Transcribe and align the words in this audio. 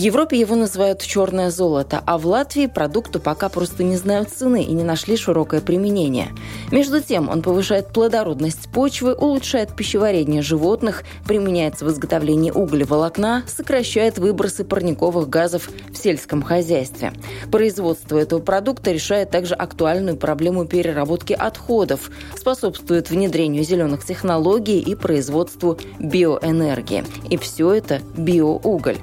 Европе 0.00 0.38
его 0.38 0.54
называют 0.54 1.02
«черное 1.02 1.50
золото», 1.50 2.00
а 2.06 2.18
в 2.18 2.26
Латвии 2.26 2.66
продукту 2.66 3.18
пока 3.18 3.48
просто 3.48 3.82
не 3.82 3.96
знают 3.96 4.28
цены 4.28 4.62
и 4.62 4.72
не 4.72 4.84
нашли 4.84 5.16
широкое 5.16 5.60
применение. 5.60 6.28
Между 6.70 7.00
тем, 7.00 7.28
он 7.28 7.42
повышает 7.42 7.88
плодородность 7.88 8.70
почвы, 8.70 9.14
улучшает 9.14 9.74
пищеварение 9.74 10.42
животных, 10.42 11.02
применяется 11.26 11.84
в 11.84 11.90
изготовлении 11.90 12.50
углеволокна, 12.50 13.42
сокращает 13.48 14.18
выбросы 14.18 14.62
парниковых 14.62 15.28
газов 15.28 15.68
в 15.90 15.96
сельском 15.96 16.42
хозяйстве. 16.42 17.12
Производство 17.50 18.18
этого 18.18 18.40
продукта 18.40 18.92
решает 18.92 19.30
также 19.30 19.54
актуальную 19.54 20.16
проблему 20.16 20.64
переработки 20.64 21.32
отходов, 21.32 22.10
способствует 22.36 23.10
внедрению 23.10 23.64
зеленых 23.64 24.04
технологий 24.04 24.78
и 24.78 24.94
производству 24.94 25.78
биоэнергии. 25.98 27.04
И 27.30 27.36
все 27.36 27.72
это 27.72 28.00
биоуголь. 28.16 28.98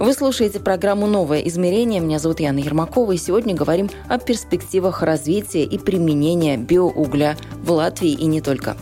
Вы 0.00 0.14
слушаете 0.14 0.60
программу 0.60 1.06
«Новое 1.06 1.40
измерение». 1.40 2.00
Меня 2.00 2.18
зовут 2.18 2.40
Яна 2.40 2.56
Ермакова, 2.56 3.12
и 3.12 3.18
сегодня 3.18 3.54
говорим 3.54 3.90
о 4.08 4.16
перспективах 4.16 5.02
развития 5.02 5.62
и 5.62 5.76
применения 5.76 6.56
биоугля 6.56 7.36
в 7.62 7.70
Латвии 7.70 8.12
и 8.12 8.24
не 8.24 8.40
только. 8.40 8.78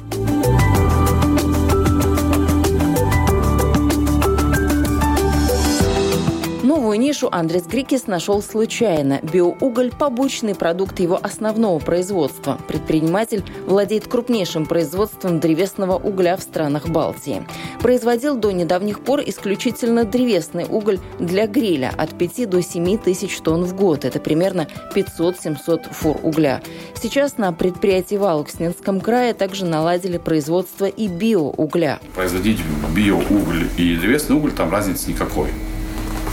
Нишу 6.98 7.28
Андрес 7.32 7.66
Грикис 7.66 8.06
нашел 8.06 8.42
случайно. 8.42 9.20
Биоуголь– 9.22 9.92
побочный 9.98 10.54
продукт 10.54 11.00
его 11.00 11.18
основного 11.22 11.78
производства. 11.78 12.58
Предприниматель 12.68 13.44
владеет 13.66 14.08
крупнейшим 14.08 14.66
производством 14.66 15.40
древесного 15.40 15.96
угля 15.96 16.36
в 16.36 16.42
странах 16.42 16.88
Балтии. 16.88 17.46
Производил 17.80 18.36
до 18.36 18.50
недавних 18.50 19.00
пор 19.00 19.22
исключительно 19.24 20.04
древесный 20.04 20.66
уголь 20.68 20.98
для 21.18 21.46
гриля 21.46 21.92
от 21.96 22.18
5 22.18 22.50
до 22.50 22.62
7 22.62 22.98
тысяч 22.98 23.38
тонн 23.38 23.64
в 23.64 23.74
год. 23.74 24.04
Это 24.04 24.18
примерно 24.20 24.66
500-700 24.94 25.92
фур 25.92 26.18
угля. 26.22 26.60
Сейчас 27.00 27.38
на 27.38 27.52
предприятии 27.52 28.16
в 28.16 28.24
Алукснинском 28.24 29.00
крае 29.00 29.32
также 29.32 29.64
наладили 29.64 30.18
производство 30.18 30.86
и 30.86 31.06
биоугля. 31.06 32.00
Производить 32.14 32.58
биоуголь 32.94 33.68
и 33.76 33.96
древесный 33.96 34.36
уголь 34.36 34.52
там 34.52 34.70
разницы 34.70 35.10
никакой. 35.10 35.48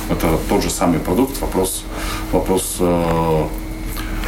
Это 0.09 0.37
тот 0.49 0.61
же 0.61 0.69
самый 0.69 0.99
продукт, 0.99 1.41
вопрос, 1.41 1.83
вопрос 2.31 2.77
э, 2.79 3.43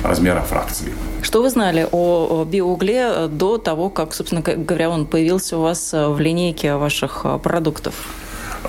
размера 0.03 0.42
фракции. 0.42 0.94
Что 1.22 1.42
вы 1.42 1.50
знали 1.50 1.88
о 1.92 2.45
биоугле 2.45 3.28
до 3.28 3.58
того, 3.58 3.89
как, 3.89 4.14
собственно 4.14 4.42
говоря, 4.42 4.89
он 4.89 5.06
появился 5.06 5.58
у 5.58 5.61
вас 5.61 5.94
в 5.94 6.19
линейке 6.19 6.75
ваших 6.75 7.22
э, 7.25 7.38
продуктов? 7.38 7.94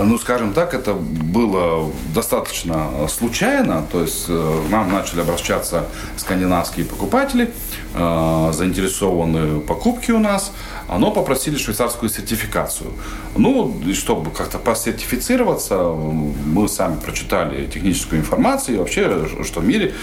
Ну, 0.01 0.19
скажем 0.19 0.53
так, 0.53 0.75
это 0.75 0.95
было 0.95 1.91
достаточно 2.15 3.09
случайно. 3.09 3.85
То 3.91 4.03
есть 4.03 4.27
э, 4.29 4.63
нам 4.71 4.93
начали 4.93 5.21
обращаться 5.21 5.87
скандинавские 6.17 6.87
покупатели, 6.87 7.53
э, 7.95 8.50
заинтересованные 8.53 9.61
покупки 9.61 10.12
у 10.12 10.19
нас 10.19 10.53
но 10.97 11.11
попросили 11.11 11.59
швейцарскую 11.59 12.09
сертификацию. 12.09 12.91
Ну, 13.37 13.78
и 13.87 13.93
чтобы 13.93 14.31
как-то 14.31 14.59
посертифицироваться, 14.59 15.77
мы 15.77 16.69
сами 16.69 16.99
прочитали 16.99 17.67
техническую 17.67 18.21
информацию, 18.21 18.77
и 18.77 18.78
вообще, 18.78 19.28
что 19.45 19.61
в 19.61 19.67
мире 19.67 19.95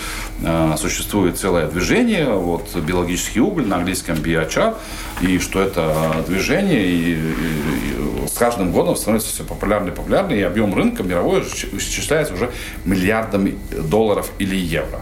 э, 0.44 0.76
существует 0.78 1.40
целое 1.40 1.68
движение, 1.68 2.30
вот, 2.30 2.76
биологический 2.76 3.40
уголь, 3.40 3.68
на 3.68 3.78
английском 3.78 4.16
BHR, 4.18 4.76
и 5.22 5.40
что 5.40 5.62
это 5.62 6.24
движение 6.28 6.86
и, 6.86 7.14
и, 7.14 7.14
и 7.14 8.15
с 8.36 8.38
каждым 8.38 8.74
годом 8.74 8.98
становится 8.98 9.30
все 9.30 9.46
популярнее 9.46 9.94
и 9.94 9.96
популярнее, 9.96 10.42
и 10.42 10.44
объем 10.44 10.76
рынка 10.76 11.04
мировой 11.04 11.42
исчисляется 11.44 12.34
уже 12.34 12.52
миллиардами 12.84 13.58
долларов 13.72 14.30
или 14.40 14.58
евро. 14.58 15.00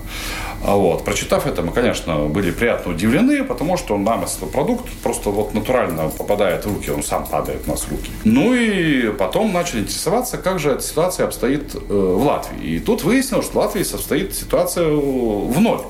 А 0.63 0.75
вот. 0.75 1.03
Прочитав 1.03 1.47
это, 1.47 1.63
мы, 1.63 1.72
конечно, 1.72 2.27
были 2.27 2.51
приятно 2.51 2.91
удивлены, 2.91 3.43
потому 3.43 3.75
что 3.75 3.97
нам 3.97 4.23
этот 4.23 4.51
продукт 4.51 4.88
просто 5.01 5.31
вот 5.31 5.55
натурально 5.55 6.09
попадает 6.09 6.67
в 6.67 6.75
руки, 6.75 6.91
он 6.91 7.01
сам 7.01 7.25
падает 7.25 7.61
у 7.66 7.72
нас 7.72 7.81
в 7.81 7.89
руки. 7.89 8.11
Ну 8.23 8.53
и 8.53 9.11
потом 9.11 9.51
начали 9.51 9.79
интересоваться, 9.79 10.38
как 10.38 10.59
же 10.59 10.69
эта 10.69 10.83
ситуация 10.83 11.25
обстоит 11.25 11.73
э, 11.73 11.79
в 11.79 12.23
Латвии. 12.23 12.75
И 12.75 12.79
тут 12.79 13.03
выяснилось, 13.03 13.45
что 13.47 13.55
в 13.55 13.57
Латвии 13.63 13.81
состоит 13.81 14.35
ситуация 14.35 14.88
в 14.89 15.59
ноль. 15.59 15.81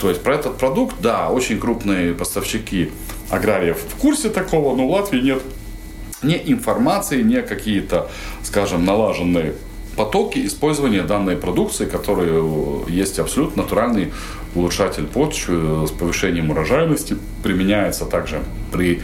То 0.00 0.08
есть 0.08 0.20
про 0.20 0.34
этот 0.34 0.58
продукт, 0.58 0.96
да, 1.00 1.28
очень 1.28 1.60
крупные 1.60 2.12
поставщики 2.12 2.90
аграриев 3.30 3.78
в 3.88 4.00
курсе 4.00 4.30
такого, 4.30 4.76
но 4.76 4.88
в 4.88 4.90
Латвии 4.90 5.20
нет 5.20 5.42
ни 6.22 6.40
информации, 6.46 7.22
ни 7.22 7.40
какие-то, 7.40 8.10
скажем, 8.42 8.84
налаженные 8.84 9.54
потоки 9.96 10.46
использования 10.46 11.02
данной 11.02 11.36
продукции, 11.36 11.84
которые 11.84 12.42
есть 12.88 13.18
абсолютно 13.18 13.62
натуральный 13.62 14.12
улучшатель 14.54 15.06
почвы 15.06 15.86
с 15.86 15.90
повышением 15.90 16.50
урожайности, 16.50 17.16
применяется 17.42 18.04
также 18.04 18.42
при 18.70 19.00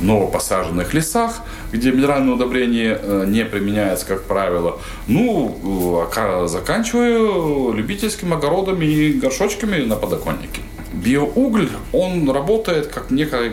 новопосаженных 0.00 0.94
лесах, 0.94 1.42
где 1.72 1.90
минеральное 1.90 2.34
удобрение 2.34 2.98
э, 3.00 3.24
не 3.26 3.44
применяется, 3.44 4.06
как 4.06 4.24
правило. 4.24 4.78
Ну, 5.08 6.06
э, 6.16 6.46
заканчивая 6.46 7.74
любительскими 7.74 8.34
огородами 8.34 8.84
и 8.84 9.12
горшочками 9.12 9.84
на 9.84 9.96
подоконнике. 9.96 10.60
Биоуголь, 10.92 11.70
он 11.92 12.30
работает 12.30 12.88
как 12.88 13.10
некая 13.10 13.52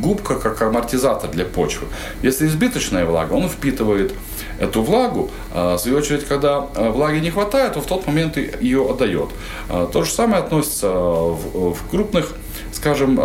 губка, 0.00 0.34
как 0.36 0.60
амортизатор 0.62 1.30
для 1.30 1.44
почвы. 1.44 1.86
Если 2.22 2.46
избыточная 2.46 3.04
влага, 3.04 3.34
он 3.34 3.48
впитывает 3.48 4.14
эту 4.58 4.82
влагу. 4.82 5.30
А, 5.52 5.76
в 5.76 5.80
свою 5.80 5.98
очередь, 5.98 6.26
когда 6.26 6.66
а, 6.74 6.90
влаги 6.90 7.18
не 7.18 7.30
хватает, 7.30 7.74
то 7.74 7.80
в 7.80 7.86
тот 7.86 8.06
момент 8.06 8.36
ее 8.36 8.88
отдает. 8.88 9.30
А, 9.68 9.86
то 9.86 10.02
же 10.02 10.10
самое 10.10 10.42
относится 10.42 10.90
в, 10.90 11.76
крупных 11.90 12.34
скажем, 12.72 13.16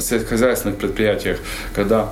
сельскохозяйственных 0.00 0.76
предприятиях, 0.76 1.40
когда 1.74 2.10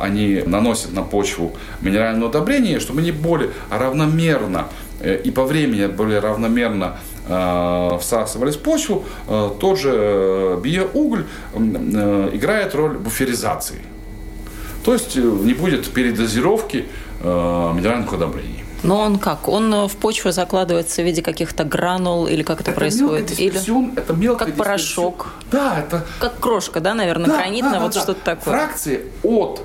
они 0.00 0.42
наносят 0.46 0.92
на 0.92 1.02
почву 1.02 1.52
минеральное 1.80 2.26
удобрение, 2.26 2.80
чтобы 2.80 3.00
они 3.00 3.12
более 3.12 3.50
равномерно 3.70 4.68
э, 5.00 5.20
и 5.22 5.30
по 5.30 5.44
времени 5.44 5.86
более 5.86 6.20
равномерно 6.20 6.96
всасывались 7.26 8.56
в 8.56 8.60
почву, 8.60 9.04
тот 9.60 9.78
же 9.78 9.90
э, 9.94 10.60
биоуголь 10.62 11.24
э, 11.54 12.30
играет 12.34 12.74
роль 12.74 12.98
буферизации. 12.98 13.80
То 14.84 14.92
есть 14.92 15.16
не 15.16 15.54
будет 15.54 15.90
передозировки 15.90 16.84
э, 17.22 17.72
минеральных 17.74 18.12
удобрений. 18.12 18.64
Но 18.82 19.00
он 19.00 19.18
как? 19.18 19.48
Он 19.48 19.72
э, 19.72 19.88
в 19.88 19.96
почву 19.96 20.30
закладывается 20.30 21.00
в 21.00 21.06
виде 21.06 21.22
каких-то 21.22 21.64
гранул 21.64 22.26
или 22.26 22.42
как 22.42 22.60
это, 22.60 22.70
это 22.70 22.78
происходит? 22.78 23.40
Или 23.40 23.58
это 23.96 24.12
мелко 24.12 24.44
как 24.44 24.54
порошок? 24.56 25.32
Да, 25.50 25.78
это... 25.78 26.04
Как 26.20 26.38
крошка, 26.38 26.80
да, 26.80 26.92
наверное, 26.94 27.26
да, 27.26 27.38
гранитная, 27.38 27.72
да, 27.72 27.78
да, 27.78 27.84
вот 27.84 27.94
да. 27.94 28.00
что-то 28.00 28.20
такое. 28.22 28.54
Фракции 28.54 29.00
от 29.22 29.62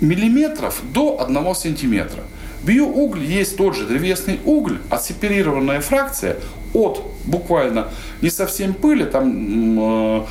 миллиметров 0.00 0.80
до 0.94 1.20
одного 1.20 1.54
сантиметра. 1.54 2.22
Биоуголь 2.64 3.24
есть 3.24 3.56
тот 3.56 3.76
же 3.76 3.86
древесный 3.86 4.38
уголь, 4.44 4.78
отсеперированная 4.90 5.80
фракция 5.80 6.36
от 6.72 7.02
буквально 7.24 7.88
не 8.20 8.30
совсем 8.30 8.74
пыли 8.74 9.04
там, 9.04 9.78
э, 9.78 10.22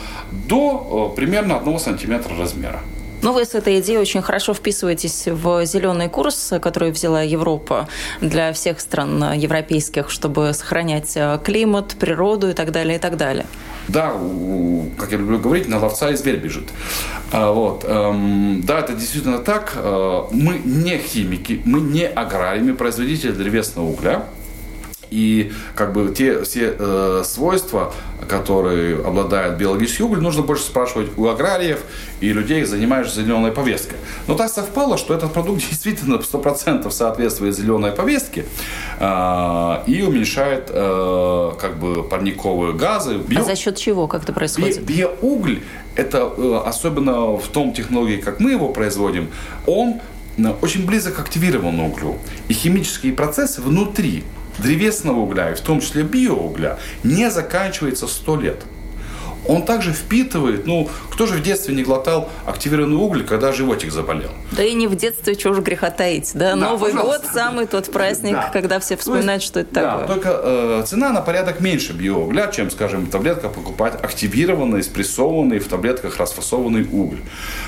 до 0.48 1.12
э, 1.14 1.16
примерно 1.16 1.58
одного 1.58 1.78
сантиметра 1.78 2.36
размера. 2.38 2.82
Ну, 3.24 3.34
вы 3.34 3.46
с 3.46 3.54
этой 3.54 3.80
идеей 3.80 4.00
очень 4.00 4.24
хорошо 4.24 4.54
вписываетесь 4.54 5.28
в 5.28 5.66
зеленый 5.66 6.10
курс, 6.10 6.54
который 6.60 6.92
взяла 6.92 7.22
Европа 7.22 7.88
для 8.20 8.52
всех 8.52 8.80
стран 8.80 9.34
европейских, 9.34 10.10
чтобы 10.10 10.54
сохранять 10.54 11.14
э, 11.16 11.40
климат, 11.44 11.96
природу 12.00 12.50
и 12.50 12.54
так 12.54 12.72
далее, 12.72 12.96
и 12.96 13.00
так 13.00 13.18
далее. 13.18 13.46
Да, 13.88 14.14
как 14.98 15.12
я 15.12 15.18
люблю 15.18 15.38
говорить, 15.38 15.68
на 15.68 15.80
ловца 15.80 16.10
и 16.10 16.16
зверь 16.16 16.38
бежит. 16.38 16.70
А, 17.32 17.52
вот. 17.52 17.86
Эм, 17.88 18.64
да, 18.64 18.80
это 18.80 18.94
действительно 18.94 19.38
так. 19.38 19.74
Э, 19.76 20.24
мы 20.32 20.60
не 20.64 20.98
химики, 20.98 21.62
мы 21.64 21.80
не 21.80 22.08
аграрии, 22.08 22.62
мы 22.62 22.74
производители 22.74 23.32
древесного 23.32 23.86
угля. 23.86 24.26
И 25.12 25.52
как 25.76 25.92
бы 25.92 26.14
те 26.16 26.42
все 26.44 26.74
э, 26.78 27.24
свойства, 27.26 27.94
которые 28.30 28.96
обладает 29.06 29.58
биологический 29.58 30.04
уголь, 30.04 30.22
нужно 30.22 30.42
больше 30.42 30.64
спрашивать 30.64 31.10
у 31.18 31.28
аграриев 31.28 31.82
и 32.22 32.32
людей, 32.32 32.64
занимающихся 32.64 33.22
зеленой 33.22 33.52
повесткой. 33.52 33.98
Но 34.28 34.36
так 34.36 34.50
совпало, 34.50 34.98
что 34.98 35.14
этот 35.14 35.34
продукт 35.34 35.62
действительно 35.70 36.16
100% 36.16 36.90
соответствует 36.92 37.56
зеленой 37.56 37.92
повестке 37.92 38.46
э, 39.00 39.84
и 39.86 40.02
уменьшает 40.02 40.70
э, 40.70 41.52
как 41.60 41.78
бы 41.78 42.04
парниковые 42.04 42.74
газы. 42.74 43.18
Био... 43.18 43.42
А 43.42 43.44
за 43.44 43.56
счет 43.58 43.76
чего? 43.76 44.08
Как 44.08 44.24
это 44.24 44.32
происходит? 44.32 44.82
Би 44.82 45.00
биоуголь, 45.00 45.60
это 45.96 46.32
э, 46.38 46.62
особенно 46.66 47.38
в 47.38 47.48
том 47.50 47.74
технологии, 47.74 48.18
как 48.18 48.40
мы 48.40 48.52
его 48.52 48.70
производим, 48.70 49.28
он 49.66 50.00
э, 50.38 50.54
очень 50.62 50.86
близок 50.86 51.16
к 51.16 51.20
активированному 51.20 51.90
углю. 51.92 52.18
И 52.48 52.54
химические 52.54 53.12
процессы 53.12 53.62
внутри 53.62 54.24
древесного 54.62 55.20
угля, 55.20 55.52
и 55.52 55.56
в 55.56 55.62
том 55.62 55.82
числе 55.82 56.04
биоугля, 56.04 56.80
не 57.04 57.30
заканчивается 57.30 58.08
100 58.08 58.36
лет 58.42 58.58
он 59.48 59.64
также 59.64 59.92
впитывает, 59.92 60.68
ну, 60.68 60.90
кто 61.10 61.26
же 61.26 61.36
в 61.36 61.44
детстве 61.44 61.74
не 61.74 61.84
глотал 61.84 62.30
активированный 62.46 62.96
уголь, 62.96 63.24
когда 63.24 63.52
животик 63.52 63.92
заболел? 63.92 64.30
Да 64.52 64.64
и 64.64 64.74
не 64.74 64.88
в 64.88 64.96
детстве, 64.96 65.36
чего 65.36 65.54
же 65.54 65.62
греха 65.62 65.90
таить, 65.90 66.32
да? 66.34 66.52
да 66.52 66.56
Новый 66.56 66.92
пожалуйста. 66.92 67.22
год 67.22 67.32
самый 67.34 67.66
тот 67.66 67.92
праздник, 67.92 68.34
да. 68.34 68.50
когда 68.54 68.80
все 68.80 68.98
вспоминают, 68.98 69.42
есть, 69.42 69.52
что 69.52 69.62
это 69.62 69.74
да, 69.74 69.98
такое. 70.00 70.08
только 70.08 70.42
э, 70.44 70.84
цена 70.86 71.12
на 71.12 71.22
порядок 71.22 71.60
меньше 71.60 71.94
биоугля, 71.94 72.52
чем, 72.52 72.70
скажем, 72.70 73.08
таблетка 73.08 73.50
покупать 73.50 73.96
активированный, 74.02 74.84
спрессованный, 74.84 75.60
в 75.60 75.68
таблетках 75.68 76.18
расфасованный 76.18 76.88
уголь. 76.92 77.20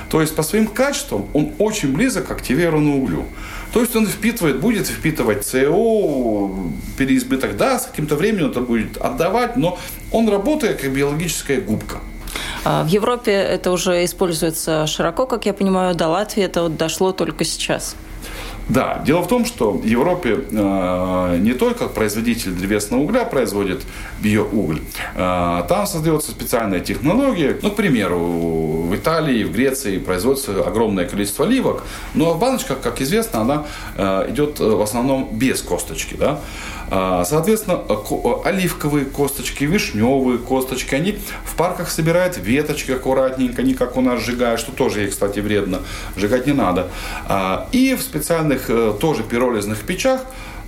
То 0.10 0.22
есть 0.22 0.36
по 0.36 0.44
своим 0.44 0.68
качествам 0.68 1.28
он 1.34 1.54
очень 1.58 1.92
близок 1.92 2.28
к 2.28 2.32
активированному 2.32 3.04
углю. 3.04 3.26
То 3.74 3.82
есть 3.82 3.96
он 3.96 4.06
впитывает, 4.06 4.60
будет 4.60 4.88
впитывать 4.88 5.46
СО, 5.46 6.52
переизбыток, 6.96 7.58
да, 7.58 7.80
с 7.80 7.88
каким-то 7.88 8.16
временем 8.16 8.52
это 8.52 8.62
будет 8.62 8.98
отдавать, 8.98 9.58
но 9.58 9.80
он 10.12 10.30
работает 10.30 10.80
как 10.80 10.94
биологическая 10.94 11.60
губка. 11.60 11.98
А 12.66 12.84
в 12.84 12.88
Европе 12.88 13.32
это 13.32 13.72
уже 13.72 14.06
используется 14.06 14.86
широко, 14.86 15.26
как 15.26 15.48
я 15.48 15.54
понимаю, 15.54 15.96
до 15.96 16.08
Латвии 16.08 16.44
это 16.44 16.64
вот 16.64 16.78
дошло 16.78 17.12
только 17.14 17.44
сейчас. 17.44 17.96
Да, 18.70 19.02
дело 19.06 19.22
в 19.22 19.28
том, 19.28 19.46
что 19.46 19.72
в 19.72 19.86
Европе 19.86 20.46
э, 20.50 21.38
не 21.40 21.54
только 21.54 21.88
производитель 21.88 22.52
древесного 22.52 23.02
угля 23.02 23.26
производит 23.26 23.82
биоуголь, 24.22 24.80
э, 25.16 25.64
там 25.68 25.86
создается 25.86 26.32
специальная 26.32 26.80
технология. 26.80 27.58
Ну, 27.62 27.72
к 27.72 27.76
примеру, 27.76 28.20
в 28.20 28.96
Италии, 28.96 29.44
в 29.44 29.52
Греции 29.52 29.98
производится 29.98 30.64
огромное 30.64 31.08
количество 31.08 31.46
оливок, 31.46 31.84
но 32.14 32.36
баночка, 32.36 32.76
как 32.76 33.02
известно, 33.02 33.42
она 33.42 33.66
э, 33.98 34.28
идет 34.30 34.60
в 34.60 34.82
основном 34.82 35.30
без 35.34 35.62
косточки. 35.62 36.16
Да? 36.16 36.40
А, 36.96 37.26
соответственно, 37.26 37.82
оливковые 38.46 39.06
косточки, 39.06 39.64
вишневые 39.64 40.38
косточки, 40.38 40.94
они 40.94 41.18
в 41.44 41.56
парках 41.56 41.90
собирают 41.90 42.38
веточки 42.38 42.92
аккуратненько, 42.92 43.64
не 43.64 43.74
как 43.74 43.98
у 43.98 44.02
нас 44.02 44.22
сжигают, 44.22 44.60
что 44.60 44.72
тоже, 44.72 45.08
кстати, 45.08 45.40
вредно, 45.40 45.80
сжигать 46.16 46.46
не 46.46 46.54
надо. 46.54 46.90
А, 47.28 47.68
и 47.72 47.96
в 47.96 48.02
специальных 48.04 48.70
э, 48.70 48.94
тоже 49.02 49.24
пиролизных 49.24 49.80
печах 49.80 50.22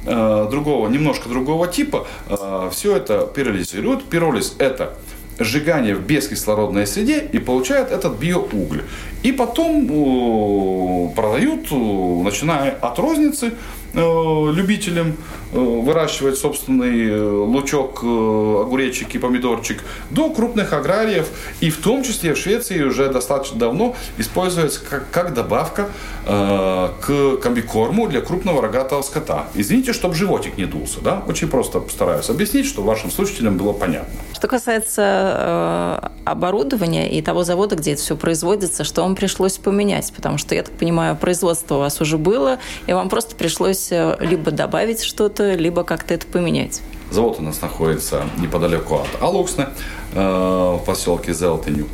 э, 0.08 0.48
другого, 0.50 0.88
немножко 0.88 1.30
другого 1.30 1.68
типа, 1.68 2.08
э, 2.28 2.70
все 2.72 2.96
это 2.96 3.28
пиролизируют. 3.28 4.06
Пиролиз– 4.06 4.56
это 4.58 4.96
сжигание 5.38 5.94
в 5.94 6.02
бескислородной 6.02 6.88
среде 6.88 7.20
и 7.20 7.38
получают 7.38 7.92
этот 7.92 8.18
биоуголь. 8.18 8.82
И 9.22 9.32
потом 9.32 11.12
продают, 11.14 11.70
начиная 11.70 12.72
от 12.72 12.98
розницы, 12.98 13.52
любителям 13.96 15.16
э, 15.52 15.58
выращивать 15.58 16.38
собственный 16.38 17.10
э, 17.10 17.22
лучок, 17.22 18.04
огуречек 18.04 19.16
и 19.16 19.18
помидорчик, 19.18 19.84
до 20.10 20.30
крупных 20.30 20.74
аграриев. 20.74 21.28
И 21.62 21.70
в 21.70 21.78
том 21.78 22.04
числе 22.04 22.34
в 22.34 22.38
Швеции 22.38 22.84
уже 22.84 23.10
достаточно 23.10 23.58
давно 23.58 23.96
используется 24.18 24.82
как, 24.88 25.10
как 25.12 25.34
добавка 25.34 25.90
э, 26.26 26.90
к 27.02 27.38
комбикорму 27.38 28.08
для 28.08 28.22
крупного 28.22 28.62
рогатого 28.62 29.02
скота. 29.02 29.48
Извините, 29.56 29.94
чтобы 29.94 30.16
животик 30.16 30.58
не 30.58 30.66
дулся. 30.66 31.00
Да? 31.02 31.24
Очень 31.28 31.48
просто 31.48 31.80
постараюсь 31.80 32.30
объяснить, 32.30 32.66
чтобы 32.66 32.88
вашим 32.88 33.12
слушателям 33.12 33.58
было 33.58 33.74
понятно. 33.74 34.14
Что 34.34 34.48
касается 34.48 36.02
э, 36.04 36.10
оборудования 36.26 37.10
и 37.18 37.22
того 37.22 37.44
завода, 37.44 37.76
где 37.76 37.94
это 37.94 38.02
все 38.02 38.18
производится, 38.18 38.84
что 38.84 39.02
вам 39.04 39.16
пришлось 39.16 39.58
поменять? 39.58 40.12
Потому 40.16 40.38
что, 40.38 40.56
я 40.56 40.64
так 40.64 40.74
понимаю, 40.76 41.16
производство 41.16 41.76
у 41.76 41.80
вас 41.80 42.02
уже 42.02 42.18
было, 42.18 42.60
и 42.88 42.94
вам 42.94 43.10
просто 43.10 43.36
пришлось 43.36 43.85
э, 43.92 44.18
либо 44.20 44.52
добавить 44.52 45.04
что-то, 45.04 45.54
либо 45.54 45.84
как-то 45.84 46.14
это 46.14 46.26
поменять. 46.28 46.82
Завод 47.12 47.38
у 47.40 47.44
нас 47.44 47.62
находится 47.62 48.24
неподалеку 48.40 48.96
от 48.96 49.22
Алуксны, 49.22 49.68
э, 50.14 50.20
в 50.20 50.84
поселке 50.86 51.34
Зелтеню. 51.34 51.88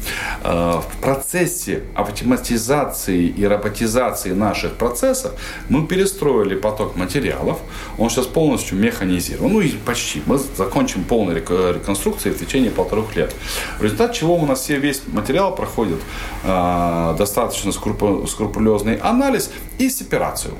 Э, 0.43 0.79
в 0.79 1.01
процессе 1.01 1.83
автоматизации 1.95 3.27
и 3.27 3.45
роботизации 3.45 4.31
наших 4.31 4.73
процессов 4.73 5.33
мы 5.67 5.85
перестроили 5.85 6.55
поток 6.55 6.95
материалов. 6.95 7.59
Он 7.97 8.09
сейчас 8.09 8.25
полностью 8.25 8.77
механизирован. 8.77 9.51
Ну 9.51 9.59
и 9.59 9.71
почти. 9.71 10.21
Мы 10.25 10.37
закончим 10.37 11.03
полной 11.03 11.35
реконструкцией 11.35 12.33
в 12.33 12.39
течение 12.39 12.71
полторах 12.71 13.15
лет. 13.15 13.35
В 13.79 13.83
результате 13.83 14.19
чего 14.19 14.35
у 14.35 14.45
нас 14.45 14.61
все, 14.61 14.77
весь 14.77 15.01
материал 15.07 15.53
проходит 15.55 15.99
достаточно 16.43 17.71
скрупулезный 17.71 18.95
анализ 18.95 19.51
и 19.77 19.89
сепарацию. 19.89 20.53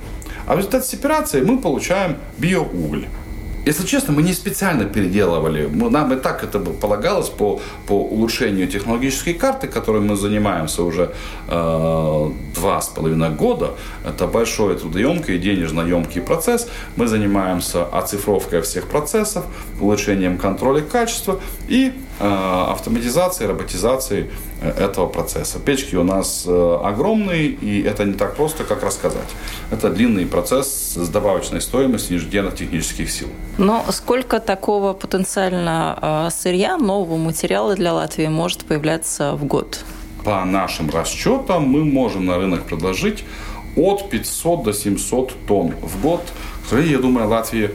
А 0.46 0.56
в 0.56 0.58
результате 0.58 0.88
сепарации 0.88 1.42
мы 1.42 1.58
получаем 1.60 2.18
биоуголь. 2.38 3.08
Если 3.64 3.86
честно, 3.86 4.14
мы 4.14 4.24
не 4.24 4.34
специально 4.34 4.86
переделывали. 4.86 5.68
Нам 5.68 6.14
и 6.14 6.16
так 6.16 6.44
это 6.44 6.60
полагалось 6.60 7.30
по, 7.30 7.62
по 7.86 7.94
улучшению 7.94 8.68
технологической 8.68 9.36
карты, 9.36 9.68
которой 9.68 10.02
мы 10.02 10.16
занимаемся 10.16 10.82
уже 10.82 11.14
э, 11.48 12.32
два 12.56 12.82
с 12.82 12.88
половиной 12.88 13.30
года. 13.30 13.76
Это 14.04 14.26
большой 14.26 14.78
трудоемкий 14.78 15.38
денежно-емкий 15.38 16.22
процесс. 16.22 16.68
Мы 16.96 17.06
занимаемся 17.06 17.86
оцифровкой 17.86 18.62
всех 18.62 18.88
процессов, 18.88 19.46
улучшением 19.80 20.40
контроля 20.40 20.82
качества 20.82 21.40
и 21.68 21.94
э, 22.22 22.72
автоматизацией, 22.72 23.50
роботизацией 23.50 24.30
э, 24.62 24.86
этого 24.86 25.08
процесса. 25.08 25.60
Печки 25.60 25.96
у 25.96 26.04
нас 26.04 26.46
э, 26.48 26.80
огромные, 26.84 27.48
и 27.48 27.82
это 27.82 28.06
не 28.06 28.14
так 28.14 28.36
просто, 28.36 28.64
как 28.64 28.84
рассказать. 28.84 29.30
Это 29.72 29.90
длинный 29.90 30.26
процесс 30.26 30.94
с 30.96 31.10
добавочной 31.10 31.62
стоимостью 31.62 32.18
инженерных 32.18 32.56
технических 32.56 33.10
сил. 33.10 33.28
Но 33.58 33.84
сколько 33.90 34.40
такого 34.40 34.94
потенциально 34.94 36.30
сырья, 36.32 36.78
нового 36.78 37.18
материала 37.18 37.76
для 37.76 37.94
Латвии 37.94 38.28
может 38.28 38.66
появляться 38.66 39.34
в 39.36 39.46
год? 39.46 39.84
По 40.24 40.46
нашим 40.46 40.90
расчетам 40.90 41.64
мы 41.64 41.84
можем 41.84 42.26
на 42.26 42.38
рынок 42.38 42.64
предложить 42.64 43.24
от 43.76 44.10
500 44.10 44.64
до 44.64 44.74
700 44.74 45.34
тонн 45.48 45.74
в 45.82 46.02
год. 46.02 46.22
К 46.64 46.70
сожалению, 46.70 46.98
я 46.98 47.02
думаю, 47.02 47.28
Латвия 47.28 47.72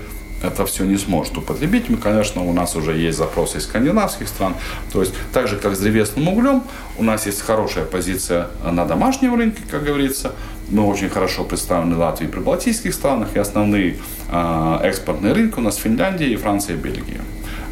это 0.47 0.65
все 0.67 0.85
не 0.85 0.97
сможет 0.97 1.37
употребить. 1.37 1.89
Мы, 1.89 1.97
конечно, 1.97 2.43
у 2.43 2.53
нас 2.53 2.77
уже 2.77 2.97
есть 2.97 3.19
запросы 3.19 3.59
из 3.59 3.65
скандинавских 3.65 4.29
стран. 4.29 4.55
То 4.93 5.01
есть, 5.01 5.15
так 5.33 5.49
же, 5.49 5.57
как 5.57 5.77
с 5.77 5.79
древесным 5.79 6.29
углем, 6.29 6.63
у 6.99 7.03
нас 7.03 7.27
есть 7.27 7.43
хорошая 7.43 7.85
позиция 7.85 8.49
на 8.65 8.85
домашнем 8.85 9.35
рынке, 9.35 9.63
как 9.71 9.85
говорится. 9.85 10.33
Мы 10.69 10.85
очень 10.87 11.09
хорошо 11.09 11.45
представлены 11.45 11.95
в 11.95 11.99
Латвии 11.99 12.27
и 12.27 12.31
прибалтийских 12.31 12.93
странах. 12.93 13.29
И 13.35 13.39
основные 13.39 13.99
э, 14.31 14.79
экспортные 14.83 15.33
рынки 15.33 15.59
у 15.59 15.63
нас 15.63 15.77
Финляндия, 15.77 16.29
и 16.29 16.37
Франция, 16.37 16.77
и 16.77 16.79
Бельгия. 16.79 17.21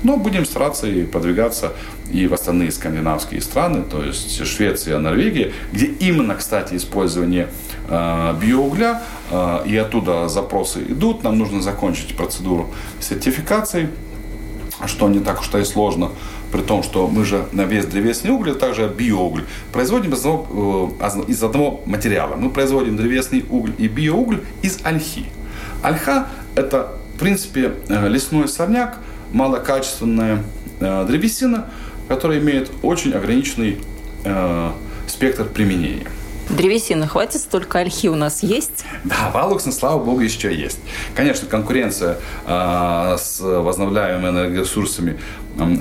Но 0.05 0.19
будем 0.19 0.45
стараться 0.45 0.87
и 0.87 1.05
продвигаться 1.05 1.73
и 2.13 2.27
в 2.29 2.35
остальные 2.35 2.71
скандинавские 2.73 3.41
страны, 3.41 3.83
то 3.83 4.05
есть 4.05 4.47
Швеция, 4.47 4.99
Норвегия, 4.99 5.53
где 5.73 5.87
именно, 5.87 6.35
кстати, 6.35 6.75
использование 6.75 7.49
э, 7.89 8.35
биоугля, 8.41 9.03
э, 9.31 9.63
и 9.67 9.77
оттуда 9.77 10.29
запросы 10.29 10.83
идут. 10.83 11.25
Нам 11.25 11.39
нужно 11.39 11.63
закончить 11.63 12.15
процедуру 12.17 12.71
сертификации, 13.01 13.89
что 14.87 15.09
не 15.09 15.21
так 15.21 15.41
уж 15.41 15.49
и 15.55 15.65
сложно, 15.65 16.11
при 16.53 16.61
том, 16.61 16.83
что 16.83 17.09
мы 17.09 17.25
же 17.25 17.47
на 17.53 17.63
весь 17.63 17.87
древесный 17.87 18.31
уголь, 18.31 18.51
а 18.51 18.55
также 18.55 18.87
биоуголь, 18.87 19.45
производим 19.73 20.13
из 20.13 20.19
одного, 20.19 20.93
э, 21.01 21.23
из 21.29 21.43
одного 21.43 21.81
материала. 21.87 22.37
Мы 22.37 22.51
производим 22.51 22.99
древесный 22.99 23.43
уголь 23.49 23.73
и 23.79 23.89
биоуголь 23.89 24.43
из 24.61 24.81
ольхи. 24.85 25.25
Ольха– 25.83 26.29
это, 26.57 26.93
в 27.15 27.19
принципе, 27.19 27.73
э, 27.89 28.07
лесной 28.09 28.49
сорняк, 28.49 28.99
малокачественная 29.33 30.43
э, 30.81 31.07
древесина, 31.07 31.71
которая 32.09 32.39
имеет 32.39 32.71
очень 32.83 33.13
ограниченный 33.13 33.79
э, 34.25 34.71
спектр 35.07 35.45
применения. 35.45 36.07
Древесины 36.51 37.07
хватит, 37.07 37.41
столько 37.41 37.79
ольхи 37.79 38.09
у 38.09 38.15
нас 38.15 38.43
есть? 38.43 38.85
Да, 39.05 39.31
Валуксен, 39.33 39.73
слава 39.73 40.03
богу, 40.03 40.21
еще 40.21 40.55
есть. 40.55 40.79
Конечно, 41.15 41.49
конкуренция 41.49 42.19
э, 42.47 43.17
с 43.19 43.41
возобновляемыми 43.41 44.29
энергоресурсами 44.29 45.19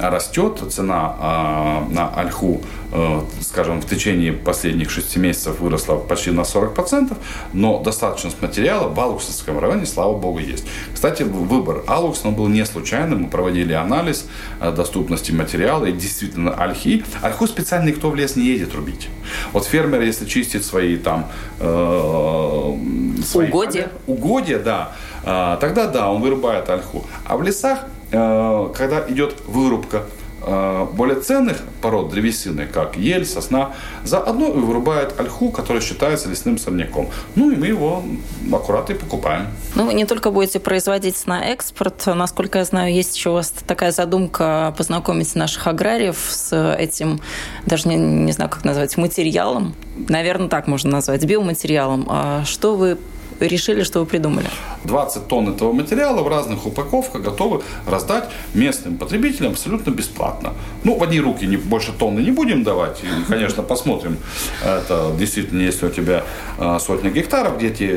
растет, 0.02 0.64
цена 0.70 1.16
а, 1.20 1.88
на 1.90 2.10
ольху, 2.10 2.62
э, 2.92 3.22
скажем, 3.42 3.82
в 3.82 3.86
течение 3.88 4.34
последних 4.34 4.90
шести 4.90 5.20
месяцев 5.20 5.60
выросла 5.60 5.96
почти 5.98 6.32
на 6.32 6.42
40%, 6.42 7.16
но 7.54 7.82
достаточность 7.82 8.42
материала 8.42 8.88
в 8.88 9.00
Алуксовском 9.00 9.60
районе, 9.60 9.86
слава 9.86 10.18
богу, 10.18 10.40
есть. 10.40 10.66
Кстати, 10.94 11.24
выбор 11.24 11.84
Алукс, 11.88 12.22
он 12.24 12.36
был 12.36 12.48
не 12.48 12.66
случайным, 12.66 13.24
мы 13.24 13.30
проводили 13.30 13.74
анализ 13.74 14.26
э, 14.60 14.72
доступности 14.72 15.32
материала, 15.32 15.86
и 15.86 15.92
действительно 15.92 16.54
ольхи, 16.54 17.04
ольху 17.22 17.48
специально 17.48 17.88
никто 17.88 18.10
в 18.10 18.16
лес 18.16 18.36
не 18.36 18.46
едет 18.46 18.76
рубить. 18.76 19.10
Вот 19.52 19.66
фермер, 19.66 20.02
если 20.02 20.26
чистит 20.26 20.66
свои 20.66 20.98
там... 20.98 21.28
Э, 21.60 22.78
свои 23.26 23.48
угодья. 23.48 23.84
Поля, 23.84 23.92
угодья, 24.08 24.60
да, 24.60 24.92
э, 25.24 25.58
тогда 25.60 25.88
да, 25.88 26.12
он 26.12 26.22
вырубает 26.22 26.70
ольху. 26.70 27.06
А 27.26 27.38
в 27.38 27.44
лесах 27.44 27.80
когда 28.14 29.04
идет 29.10 29.36
вырубка 29.48 30.04
э, 30.46 30.88
более 30.94 31.20
ценных 31.20 31.58
пород 31.82 32.10
древесины, 32.10 32.68
как 32.68 32.96
ель, 32.96 33.26
сосна, 33.26 33.72
заодно 34.04 34.50
и 34.50 34.58
вырубает 34.58 35.20
ольху, 35.20 35.52
которая 35.52 35.82
считается 35.82 36.30
лесным 36.30 36.58
сорняком. 36.58 37.10
Ну 37.36 37.52
и 37.52 37.56
мы 37.56 37.68
его 37.68 38.04
аккуратно 38.52 38.94
и 38.94 38.96
покупаем. 38.96 39.48
Ну, 39.76 39.88
вы 39.88 39.94
не 39.96 40.06
только 40.06 40.30
будете 40.30 40.60
производить 40.60 41.26
на 41.26 41.44
экспорт, 41.44 42.06
насколько 42.06 42.60
я 42.60 42.66
знаю, 42.66 42.94
есть 42.94 43.16
еще 43.16 43.32
у 43.32 43.34
вас 43.34 43.52
такая 43.66 43.92
задумка 43.92 44.74
познакомить 44.78 45.34
наших 45.36 45.66
аграриев 45.66 46.18
с 46.30 46.76
этим, 46.78 47.20
даже 47.66 47.90
не, 47.90 47.96
не 47.96 48.32
знаю, 48.32 48.50
как 48.50 48.64
назвать, 48.64 48.96
материалом, 48.98 49.74
наверное, 50.08 50.50
так 50.50 50.68
можно 50.68 50.92
назвать, 50.92 51.26
биоматериалом. 51.26 52.06
А 52.10 52.44
что 52.46 52.76
вы 52.76 52.98
решили, 53.40 53.84
что 53.84 54.00
вы 54.00 54.06
придумали? 54.06 54.48
20 54.84 55.28
тонн 55.28 55.50
этого 55.50 55.74
материала 55.74 56.22
в 56.22 56.28
разных 56.28 56.66
упаковках 56.66 57.22
готовы 57.22 57.62
раздать 57.88 58.30
местным 58.54 58.98
потребителям 58.98 59.52
абсолютно 59.52 59.92
бесплатно. 59.92 60.54
Ну, 60.84 60.98
в 60.98 61.04
одни 61.04 61.20
руки 61.20 61.46
не, 61.46 61.58
больше 61.58 61.92
тонны 61.92 62.20
не 62.20 62.32
будем 62.32 62.64
давать. 62.64 63.02
И, 63.04 63.32
конечно, 63.32 63.64
посмотрим, 63.64 64.18
это 64.64 65.12
действительно, 65.18 65.62
если 65.62 65.88
у 65.88 65.90
тебя 65.90 66.24
а, 66.58 66.80
сотня 66.80 67.10
гектаров, 67.10 67.58
где 67.58 67.68
эти 67.68 67.88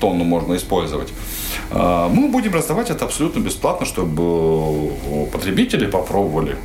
тонну 0.00 0.24
можно 0.24 0.56
использовать. 0.56 1.08
А, 1.70 2.08
мы 2.08 2.28
будем 2.28 2.54
раздавать 2.54 2.90
это 2.90 3.04
абсолютно 3.04 3.40
бесплатно, 3.40 3.86
чтобы 3.86 4.92
э, 5.04 5.26
потребители 5.32 5.86
попробовали 5.86 6.56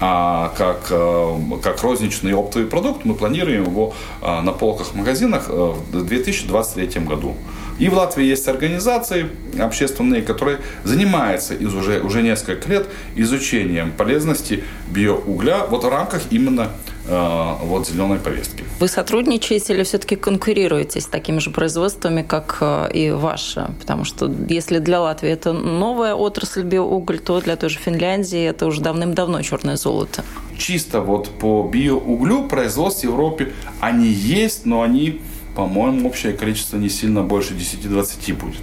а 0.00 0.52
как, 0.56 0.86
э, 0.90 1.38
как 1.62 1.82
розничный 1.82 2.32
оптовый 2.32 2.68
продукт 2.68 3.04
мы 3.04 3.14
планируем 3.14 3.64
его 3.64 3.94
э, 4.22 4.40
на 4.40 4.52
полках 4.52 4.88
в 4.88 4.94
магазинах 4.94 5.46
э, 5.48 5.52
в 5.52 6.04
2023 6.04 7.00
году. 7.02 7.34
И 7.78 7.88
в 7.88 7.94
Латвии 7.94 8.24
есть 8.24 8.48
организации 8.48 9.28
общественные, 9.58 10.22
которые 10.22 10.58
занимаются 10.84 11.54
из 11.54 11.74
уже, 11.74 12.00
уже 12.00 12.22
несколько 12.22 12.68
лет 12.68 12.86
изучением 13.14 13.92
полезности 13.92 14.64
биоугля 14.90 15.64
вот 15.68 15.84
в 15.84 15.88
рамках 15.88 16.22
именно 16.30 16.70
вот 17.08 17.88
зеленой 17.88 18.18
повестки. 18.18 18.64
Вы 18.80 18.88
сотрудничаете 18.88 19.74
или 19.74 19.82
все-таки 19.82 20.16
конкурируете 20.16 21.00
с 21.00 21.06
такими 21.06 21.38
же 21.38 21.50
производствами, 21.50 22.22
как 22.22 22.58
э, 22.60 22.90
и 22.92 23.10
ваше? 23.10 23.70
Потому 23.80 24.04
что 24.04 24.30
если 24.48 24.78
для 24.78 25.00
Латвии 25.00 25.30
это 25.30 25.52
новая 25.52 26.14
отрасль 26.14 26.62
биоуголь, 26.62 27.18
то 27.18 27.40
для 27.40 27.56
той 27.56 27.70
же 27.70 27.78
Финляндии 27.78 28.42
это 28.42 28.66
уже 28.66 28.80
давным-давно 28.80 29.42
черное 29.42 29.76
золото. 29.76 30.22
Чисто 30.58 31.00
вот 31.00 31.28
по 31.28 31.68
биоуглю 31.72 32.48
производств 32.48 33.00
в 33.00 33.04
Европе 33.04 33.52
они 33.80 34.08
есть, 34.08 34.66
но 34.66 34.82
они 34.82 35.20
по-моему, 35.58 36.06
общее 36.08 36.34
количество 36.34 36.76
не 36.76 36.88
сильно 36.88 37.22
больше 37.22 37.54
10-20 37.54 38.34
будет. 38.34 38.62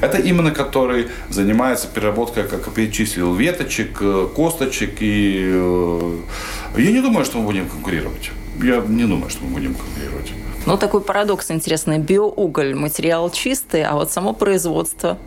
Это 0.00 0.18
именно 0.18 0.50
который 0.50 1.08
занимается 1.30 1.88
переработкой, 1.88 2.44
как 2.44 2.66
я 2.66 2.72
перечислил, 2.72 3.34
веточек, 3.34 3.98
э, 4.00 4.28
косточек. 4.34 4.96
И 5.00 5.50
э, 5.52 6.16
я 6.78 6.92
не 6.92 7.00
думаю, 7.00 7.24
что 7.24 7.38
мы 7.38 7.44
будем 7.44 7.68
конкурировать. 7.68 8.30
Я 8.62 8.82
не 8.88 9.04
думаю, 9.04 9.30
что 9.30 9.44
мы 9.44 9.50
будем 9.50 9.74
конкурировать. 9.74 10.32
Ну, 10.66 10.76
такой 10.76 11.00
парадокс 11.00 11.50
интересный. 11.50 11.98
Биоуголь, 11.98 12.74
материал 12.74 13.30
чистый, 13.30 13.82
а 13.82 13.94
вот 13.94 14.12
само 14.12 14.32
производство 14.32 15.18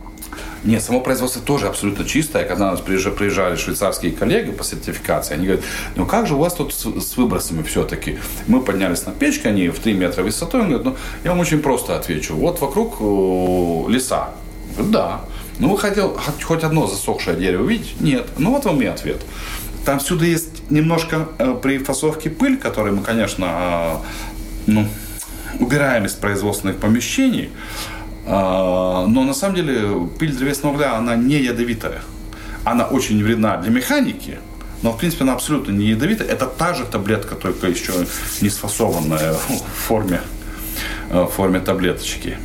нет, 0.63 0.81
само 0.81 0.99
производство 0.99 1.41
тоже 1.41 1.67
абсолютно 1.67 2.05
чистое. 2.05 2.43
Когда 2.43 2.69
у 2.69 2.71
нас 2.71 2.81
приезжали 2.81 3.55
швейцарские 3.55 4.11
коллеги 4.11 4.51
по 4.51 4.63
сертификации, 4.63 5.35
они 5.35 5.45
говорят, 5.45 5.65
ну 5.95 6.07
как 6.07 6.25
же 6.25 6.33
у 6.33 6.39
вас 6.39 6.55
тут 6.55 6.73
с, 6.73 6.85
с 6.85 7.17
выбросами 7.17 7.61
все-таки? 7.61 8.17
Мы 8.47 8.61
поднялись 8.61 9.05
на 9.05 9.11
печку, 9.11 9.47
они 9.47 9.69
в 9.69 9.77
3 9.77 9.93
метра 9.93 10.23
высотой. 10.23 10.61
Он 10.61 10.67
говорит, 10.69 10.85
ну 10.85 10.95
я 11.23 11.31
вам 11.31 11.39
очень 11.39 11.59
просто 11.59 11.95
отвечу. 11.95 12.35
Вот 12.35 12.61
вокруг 12.61 12.99
леса. 13.89 14.31
Говорю, 14.75 14.91
да. 14.91 15.21
Ну 15.59 15.69
вы 15.69 15.77
хотел 15.77 16.17
хоть 16.43 16.63
одно 16.63 16.87
засохшее 16.87 17.37
дерево 17.37 17.63
увидеть? 17.63 18.01
Нет. 18.01 18.25
Ну 18.37 18.51
вот 18.51 18.65
вам 18.65 18.81
и 18.81 18.85
ответ. 18.85 19.21
Там 19.85 19.99
всюду 19.99 20.25
есть 20.25 20.71
немножко 20.71 21.29
э, 21.37 21.55
при 21.61 21.77
фасовке 21.77 22.31
пыль, 22.31 22.57
которую 22.57 22.95
мы, 22.95 23.03
конечно, 23.03 23.45
э, 23.45 23.95
ну, 24.65 24.87
убираем 25.59 26.05
из 26.05 26.13
производственных 26.13 26.77
помещений. 26.77 27.49
А, 28.25 29.05
но 29.07 29.23
на 29.23 29.33
самом 29.33 29.55
деле 29.55 30.09
пыль 30.19 30.35
древесного 30.35 30.73
угля, 30.73 30.95
она 30.95 31.15
не 31.15 31.35
ядовитая. 31.35 32.01
Она 32.63 32.85
очень 32.85 33.23
вредна 33.23 33.57
для 33.57 33.71
механики, 33.71 34.39
но, 34.81 34.91
в 34.91 34.97
принципе, 34.97 35.23
она 35.23 35.33
абсолютно 35.33 35.71
не 35.71 35.87
ядовитая. 35.87 36.27
Это 36.27 36.47
та 36.47 36.73
же 36.73 36.85
таблетка, 36.85 37.35
только 37.35 37.67
еще 37.67 37.93
не 38.41 38.49
сфасованная 38.49 39.33
в 39.47 39.87
форме, 39.87 40.21
э, 41.09 41.21
в 41.21 41.27
форме 41.27 41.59
таблеточки. 41.59 42.37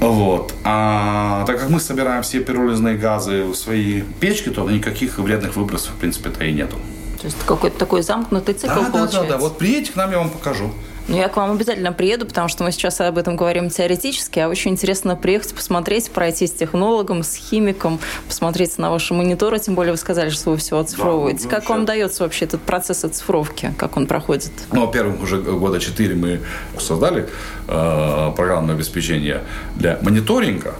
Вот. 0.00 0.54
А 0.64 1.44
так 1.46 1.60
как 1.60 1.68
мы 1.68 1.78
собираем 1.78 2.22
все 2.22 2.40
пиролизные 2.40 2.96
газы 2.96 3.44
в 3.44 3.54
свои 3.54 4.02
печки, 4.20 4.48
то 4.48 4.68
никаких 4.70 5.18
вредных 5.18 5.56
выбросов, 5.56 5.92
в 5.92 5.96
принципе-то 5.98 6.44
и 6.44 6.52
нету. 6.52 6.76
То 7.20 7.26
есть 7.26 7.36
какой-то 7.44 7.78
такой 7.78 8.02
замкнутый 8.02 8.54
цикл 8.54 8.80
да, 8.80 8.90
получается? 8.90 9.20
Да, 9.20 9.22
да, 9.22 9.28
да. 9.34 9.38
Вот 9.38 9.58
приедете 9.58 9.92
к 9.92 9.96
нам, 9.96 10.10
я 10.10 10.18
вам 10.18 10.30
покажу. 10.30 10.72
Ну, 11.10 11.16
я 11.16 11.28
к 11.28 11.36
вам 11.36 11.50
обязательно 11.50 11.92
приеду, 11.92 12.24
потому 12.24 12.46
что 12.46 12.62
мы 12.62 12.70
сейчас 12.70 13.00
об 13.00 13.18
этом 13.18 13.34
говорим 13.34 13.68
теоретически, 13.68 14.38
а 14.38 14.48
очень 14.48 14.70
интересно 14.70 15.16
приехать, 15.16 15.52
посмотреть, 15.52 16.08
пройти 16.12 16.46
с 16.46 16.52
технологом, 16.52 17.24
с 17.24 17.34
химиком, 17.34 17.98
посмотреть 18.28 18.78
на 18.78 18.90
ваши 18.90 19.12
мониторы, 19.12 19.58
тем 19.58 19.74
более 19.74 19.90
вы 19.90 19.98
сказали, 19.98 20.30
что 20.30 20.50
вы 20.50 20.56
все 20.58 20.78
оцифровываете. 20.78 21.48
Да, 21.48 21.56
как 21.56 21.68
вам 21.68 21.84
дается 21.84 22.22
вообще 22.22 22.44
этот 22.44 22.60
процесс 22.60 23.04
оцифровки, 23.04 23.74
как 23.76 23.96
он 23.96 24.06
проходит? 24.06 24.52
Ну, 24.70 24.86
во-первых, 24.86 25.20
уже 25.20 25.38
года 25.38 25.80
четыре 25.80 26.14
мы 26.14 26.42
создали 26.78 27.28
э, 27.66 28.32
программное 28.36 28.76
обеспечение 28.76 29.42
для 29.74 29.98
мониторинга, 30.02 30.76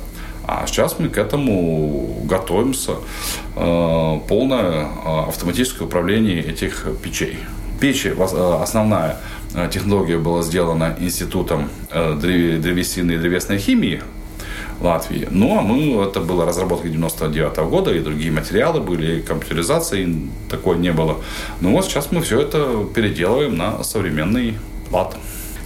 а 0.47 0.65
сейчас 0.69 1.01
мы 1.01 1.09
к 1.09 1.19
этому 1.19 2.23
готовимся. 2.27 2.93
Э, 3.57 4.21
полное 4.29 4.85
э, 4.85 5.29
автоматическое 5.29 5.89
управление 5.89 6.41
этих 6.41 6.87
печей. 7.03 7.41
Печь 7.81 8.07
э, 8.07 8.15
основная 8.63 9.17
технология 9.73 10.19
была 10.19 10.43
сделана 10.43 10.97
Институтом 11.01 11.69
э, 11.91 12.15
древесины 12.21 13.13
и 13.13 13.19
древесной 13.19 13.59
химии 13.59 14.03
Латвии. 14.81 15.29
Ну, 15.31 15.59
а 15.59 15.63
мы, 15.63 16.03
это 16.03 16.21
была 16.21 16.47
разработка 16.47 16.89
99 16.89 17.59
-го 17.59 17.69
года, 17.69 17.95
и 17.95 18.01
другие 18.01 18.33
материалы 18.33 18.81
были, 18.81 19.19
и 19.19 19.23
компьютеризации 19.23 20.29
такой 20.49 20.79
не 20.79 20.93
было. 20.93 21.17
Ну, 21.61 21.73
вот 21.73 21.85
сейчас 21.85 22.13
мы 22.13 22.21
все 22.23 22.41
это 22.41 22.87
переделываем 22.95 23.57
на 23.57 23.85
современный 23.85 24.55
лад. 24.91 25.17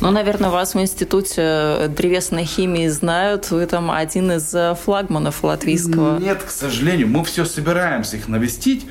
Ну, 0.01 0.11
наверное, 0.11 0.51
вас 0.51 0.75
в 0.75 0.81
Институте 0.81 1.89
древесной 1.89 2.45
химии 2.45 2.89
знают. 2.89 3.51
Вы 3.51 3.67
там 3.67 3.91
один 3.91 4.33
из 4.33 4.55
флагманов 4.85 5.43
латвийского. 5.45 6.19
Нет, 6.19 6.43
к 6.43 6.51
сожалению. 6.51 7.09
Мы 7.09 7.25
все 7.25 7.45
собираемся 7.45 8.17
их 8.17 8.29
навестить 8.29 8.87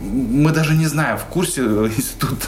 мы 0.00 0.52
даже 0.52 0.74
не 0.74 0.86
знаем, 0.86 1.18
в 1.18 1.24
курсе 1.24 1.62
Институт 1.62 2.38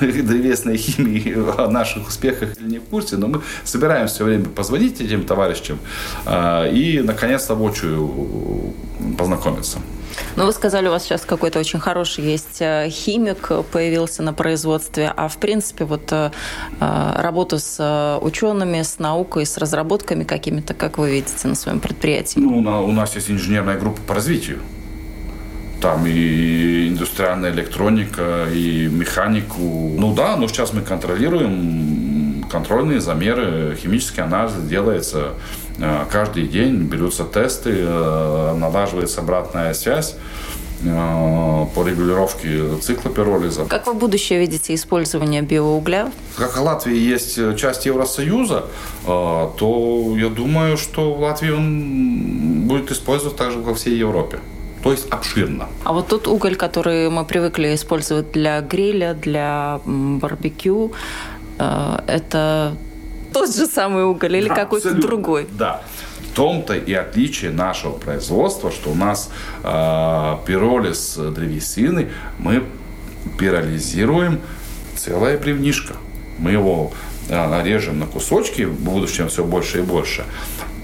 древесной 0.00 0.76
химии 0.76 1.34
о 1.58 1.68
наших 1.70 2.08
успехах 2.08 2.58
или 2.58 2.68
не 2.68 2.78
в 2.78 2.84
курсе, 2.84 3.16
но 3.16 3.28
мы 3.28 3.40
собираемся 3.64 4.14
все 4.14 4.24
время 4.24 4.44
позвонить 4.44 5.00
этим 5.00 5.24
товарищам 5.24 5.78
и, 6.26 7.00
наконец-то, 7.04 7.54
воочию 7.54 8.74
познакомиться. 9.18 9.78
Ну, 10.36 10.46
вы 10.46 10.52
сказали, 10.52 10.88
у 10.88 10.90
вас 10.90 11.04
сейчас 11.04 11.22
какой-то 11.22 11.58
очень 11.58 11.80
хороший 11.80 12.24
есть 12.24 12.60
э, 12.60 12.88
химик 12.90 13.50
появился 13.70 14.22
на 14.22 14.32
производстве, 14.32 15.12
а 15.16 15.28
в 15.28 15.36
принципе 15.36 15.84
вот 15.84 16.12
э, 16.12 16.30
э, 16.80 17.12
работу 17.16 17.58
с 17.58 18.18
учеными, 18.20 18.82
с 18.82 18.98
наукой, 18.98 19.46
с 19.46 19.58
разработками 19.58 20.24
какими-то, 20.24 20.74
как 20.74 20.98
вы 20.98 21.10
видите 21.10 21.48
на 21.48 21.54
своем 21.54 21.80
предприятии? 21.80 22.38
Ну, 22.40 22.58
у 22.58 22.92
нас 22.92 23.14
есть 23.14 23.30
инженерная 23.30 23.78
группа 23.78 24.00
по 24.06 24.14
развитию 24.14 24.60
там 25.80 26.06
и 26.06 26.88
индустриальная 26.88 27.50
электроника, 27.50 28.46
и 28.50 28.88
механику. 28.90 29.60
Ну 29.98 30.14
да, 30.14 30.34
но 30.34 30.48
сейчас 30.48 30.72
мы 30.72 30.80
контролируем 30.80 32.42
контрольные 32.50 33.00
замеры, 33.00 33.76
химический 33.78 34.22
анализ 34.22 34.54
делается 34.66 35.34
каждый 36.10 36.46
день, 36.46 36.82
берутся 36.82 37.24
тесты, 37.24 37.70
э, 37.76 38.54
налаживается 38.56 39.20
обратная 39.20 39.74
связь 39.74 40.16
э, 40.82 41.66
по 41.74 41.86
регулировке 41.86 42.76
цикла 42.80 43.10
пиролиза. 43.10 43.64
Как 43.64 43.86
вы 43.86 43.94
будущее 43.94 44.38
видите 44.38 44.74
использование 44.74 45.42
биоугля? 45.42 46.12
Как 46.36 46.56
в 46.56 46.62
Латвии 46.62 46.96
есть 46.96 47.56
часть 47.56 47.86
Евросоюза, 47.86 48.66
то 49.04 50.14
я 50.16 50.28
думаю, 50.28 50.76
что 50.76 51.14
в 51.14 51.20
Латвии 51.20 51.50
он 51.50 52.66
будет 52.68 52.90
использоваться 52.90 53.38
так 53.38 53.52
же, 53.52 53.58
как 53.58 53.66
во 53.66 53.74
всей 53.74 53.96
Европе. 53.96 54.38
то 54.84 54.92
есть 54.92 55.06
обширно. 55.10 55.66
А 55.84 55.92
вот 55.92 56.08
тот 56.08 56.28
уголь, 56.28 56.56
который 56.56 57.08
мы 57.08 57.24
привыкли 57.24 57.74
использовать 57.74 58.32
для 58.32 58.60
гриля, 58.60 59.14
для 59.14 59.80
барбекю, 59.86 60.92
э, 61.58 61.98
это 62.06 62.76
тот 63.34 63.54
же 63.54 63.66
самый 63.66 64.04
уголь 64.04 64.36
или 64.36 64.48
да, 64.48 64.54
какой-то 64.54 64.94
другой? 64.94 65.48
Да. 65.50 65.82
В 66.30 66.36
том-то 66.36 66.74
и 66.74 66.92
отличие 66.92 67.50
нашего 67.50 67.92
производства, 67.92 68.70
что 68.70 68.90
у 68.90 68.94
нас 68.94 69.30
э, 69.62 70.36
пиролиз 70.46 71.16
древесины 71.16 72.10
мы 72.38 72.64
пиролизируем 73.38 74.40
целая 74.96 75.38
бревнишко. 75.38 75.94
Мы 76.38 76.52
его 76.52 76.92
э, 77.28 77.62
режем 77.64 77.98
на 77.98 78.06
кусочки, 78.06 78.62
в 78.62 78.80
будущем 78.80 79.28
все 79.28 79.44
больше 79.44 79.78
и 79.78 79.82
больше. 79.82 80.24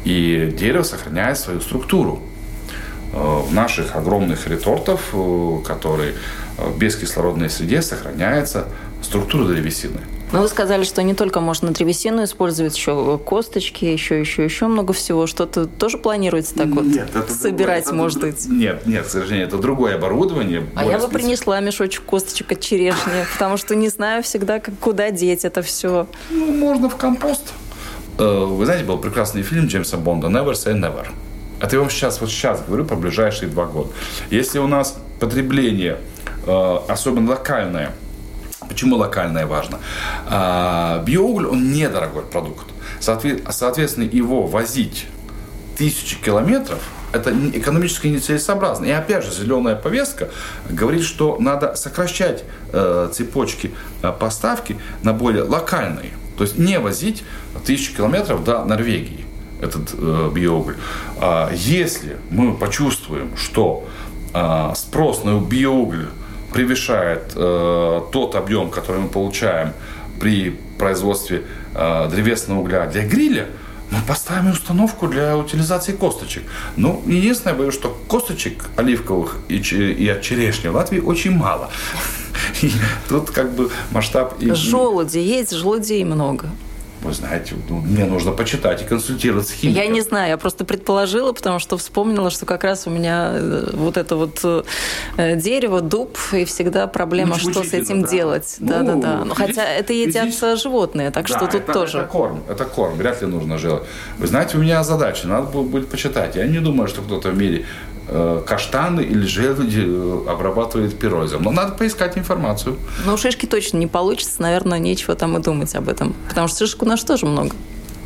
И 0.05 0.55
дерево 0.57 0.83
сохраняет 0.83 1.39
свою 1.39 1.61
структуру. 1.61 2.23
Э, 3.13 3.41
в 3.45 3.53
наших 3.53 3.97
огромных 3.97 4.47
ретортов, 4.47 5.11
э, 5.13 5.59
которые 5.67 6.15
в 6.57 6.79
бескислородной 6.79 7.51
среде, 7.51 7.83
сохраняется 7.83 8.67
структура 9.03 9.47
древесины. 9.47 10.01
Но 10.33 10.43
вы 10.43 10.49
сказали, 10.49 10.85
что 10.85 11.03
не 11.03 11.15
только 11.15 11.41
можно 11.41 11.73
древесину 11.73 12.23
использовать, 12.25 12.77
еще 12.77 13.19
косточки, 13.19 13.85
еще, 13.85 14.21
еще, 14.21 14.45
еще 14.45 14.67
много 14.67 14.93
всего. 14.93 15.27
Что-то 15.27 15.67
тоже 15.67 15.99
планируется 15.99 16.55
так 16.55 16.69
вот 16.69 16.85
нет, 16.85 17.09
это 17.15 17.33
собирать, 17.33 17.85
другое, 17.85 18.03
может 18.03 18.21
быть? 18.21 18.47
Нет, 18.49 18.87
нет, 18.87 19.07
к 19.07 19.09
сожалению, 19.09 19.49
это 19.49 19.59
другое 19.59 19.97
оборудование. 19.97 20.67
А 20.77 20.85
я 20.85 20.99
бы 20.99 21.09
принесла 21.09 21.59
мешочек 21.61 22.05
косточек 22.05 22.53
от 22.53 22.61
черешни, 22.61 23.25
потому 23.33 23.57
что 23.57 23.75
не 23.75 23.89
знаю 23.89 24.23
всегда, 24.23 24.61
как, 24.61 24.75
куда 24.79 25.11
деть 25.11 25.45
это 25.45 25.63
все. 25.63 26.07
Ну, 26.31 26.53
можно 26.53 26.89
в 26.89 26.97
компост. 26.97 27.53
Э, 28.19 28.45
вы 28.45 28.65
знаете, 28.65 28.85
был 28.85 28.99
прекрасный 28.99 29.43
фильм 29.43 29.67
Джеймса 29.67 29.97
Бонда 29.97 30.29
«Never 30.29 30.53
say 30.53 30.75
never». 30.75 31.07
Это 31.61 31.77
я 31.77 31.81
вам 31.81 31.91
сейчас, 31.91 32.21
вот 32.21 32.31
сейчас 32.31 32.63
говорю 32.67 32.85
про 32.85 32.97
ближайшие 32.97 33.49
два 33.49 33.67
года. 33.67 33.91
Если 34.31 34.59
у 34.59 34.67
нас 34.67 34.97
потребление, 35.19 35.99
э, 36.47 36.79
особенно 36.89 37.31
локальное, 37.31 37.93
Почему 38.71 38.95
локальное 38.97 39.47
важно? 39.47 39.81
А, 40.29 41.03
биоуголь, 41.05 41.47
он 41.47 41.73
недорогой 41.73 42.23
продукт. 42.23 42.67
Соответственно, 43.01 44.05
его 44.05 44.47
возить 44.47 45.07
тысячи 45.77 46.17
километров 46.17 46.79
это 47.13 47.35
экономически 47.53 48.07
нецелесообразно. 48.07 48.85
И 48.85 48.91
опять 48.91 49.25
же, 49.25 49.33
зеленая 49.33 49.75
повестка 49.75 50.29
говорит, 50.69 51.03
что 51.03 51.37
надо 51.41 51.75
сокращать 51.75 52.45
э, 52.73 53.11
цепочки 53.13 53.73
э, 54.03 54.13
поставки 54.13 54.79
на 55.03 55.13
более 55.13 55.43
локальные. 55.43 56.13
То 56.37 56.45
есть 56.45 56.57
не 56.57 56.79
возить 56.79 57.25
тысячи 57.65 57.93
километров 57.93 58.45
до 58.45 58.65
Норвегии 58.65 59.25
этот 59.61 59.91
э, 59.95 60.31
биоуголь. 60.33 60.77
А 61.19 61.51
если 61.53 62.19
мы 62.31 62.55
почувствуем, 62.55 63.37
что 63.37 63.89
э, 64.33 64.73
спрос 64.77 65.25
на 65.25 65.41
биоуголь 65.41 66.11
превышает 66.53 67.33
э, 67.35 68.01
тот 68.13 68.35
объем, 68.35 68.71
который 68.71 69.03
мы 69.03 69.09
получаем 69.09 69.73
при 70.19 70.51
производстве 70.79 71.45
э, 71.75 72.09
древесного 72.11 72.61
угля 72.61 72.87
для 72.87 73.07
гриля, 73.07 73.47
мы 73.91 73.99
поставим 74.07 74.51
установку 74.51 75.09
для 75.09 75.37
утилизации 75.37 75.93
косточек. 75.93 76.45
Ну, 76.77 77.03
единственное, 77.07 77.57
боюсь, 77.57 77.75
что 77.75 77.97
косточек 78.09 78.67
оливковых 78.77 79.39
и, 79.49 79.57
и 79.57 80.09
от 80.09 80.23
черешни 80.23 80.69
в 80.69 80.77
Латвии 80.77 81.01
очень 81.01 81.33
мало. 81.33 81.71
И 82.63 82.73
тут 83.09 83.31
как 83.31 83.53
бы 83.53 83.71
масштаб... 83.91 84.35
Желуди 84.41 85.19
есть, 85.19 85.53
желудей 85.53 86.05
много 86.05 86.51
вы 87.03 87.13
знаете, 87.13 87.55
ну, 87.69 87.79
мне 87.81 88.05
нужно 88.05 88.33
почитать 88.33 88.83
и 88.83 88.85
консультироваться 88.85 89.53
с 89.53 89.55
химиком. 89.55 89.83
Я 89.83 89.89
не 89.89 90.01
знаю, 90.01 90.29
я 90.29 90.37
просто 90.37 90.65
предположила, 90.65 91.33
потому 91.33 91.59
что 91.59 91.77
вспомнила, 91.79 92.31
что 92.31 92.47
как 92.47 92.65
раз 92.65 92.87
у 92.87 92.91
меня 92.91 93.33
э, 93.35 93.71
вот 93.73 93.97
это 93.97 94.17
вот 94.17 94.41
э, 94.45 95.37
дерево, 95.37 95.81
дуб, 95.81 96.19
и 96.33 96.45
всегда 96.45 96.87
проблема, 96.87 97.37
ну, 97.43 97.51
что 97.51 97.65
с 97.65 97.73
этим 97.73 98.03
да. 98.03 98.09
делать. 98.09 98.57
Да, 98.59 98.83
ну, 98.83 99.01
да, 99.01 99.17
да. 99.17 99.25
Ну, 99.25 99.35
хотя 99.35 99.65
это 99.65 99.93
едят 99.93 100.33
здесь... 100.33 100.63
животные, 100.63 101.11
так 101.11 101.27
да, 101.27 101.37
что 101.37 101.47
тут 101.47 101.63
это, 101.63 101.73
тоже. 101.73 101.99
Это 101.99 102.07
корм, 102.09 102.43
это 102.49 102.65
корм, 102.65 102.97
вряд 102.97 103.23
ли 103.23 103.29
нужно 103.29 103.59
делать. 103.59 103.85
Вы 104.19 104.27
знаете, 104.27 104.57
у 104.57 104.61
меня 104.61 104.83
задача, 104.85 105.27
надо 105.27 105.47
будет 105.47 105.89
почитать. 105.89 106.37
Я 106.37 106.47
не 106.47 106.59
думаю, 106.59 106.89
что 106.89 107.03
кто-то 107.03 107.31
в 107.31 107.37
мире 107.37 107.65
каштаны 108.47 109.03
или 109.03 109.25
желуди 109.25 109.85
э, 109.87 110.31
обрабатывает 110.31 110.99
пирозом. 110.99 111.43
Но 111.43 111.51
надо 111.51 111.73
поискать 111.73 112.19
информацию. 112.19 112.77
Ну, 113.07 113.17
шишки 113.17 113.47
точно 113.47 113.79
не 113.79 113.87
получится, 113.87 114.43
наверное, 114.43 114.79
нечего 114.79 115.15
там 115.15 115.37
и 115.39 115.43
думать 115.43 115.75
об 115.75 115.89
этом. 115.89 116.15
Потому 116.29 116.49
что 116.49 116.59
шишек 116.59 116.83
у 116.83 116.87
нас 116.87 117.05
тоже 117.05 117.27
много. 117.27 117.55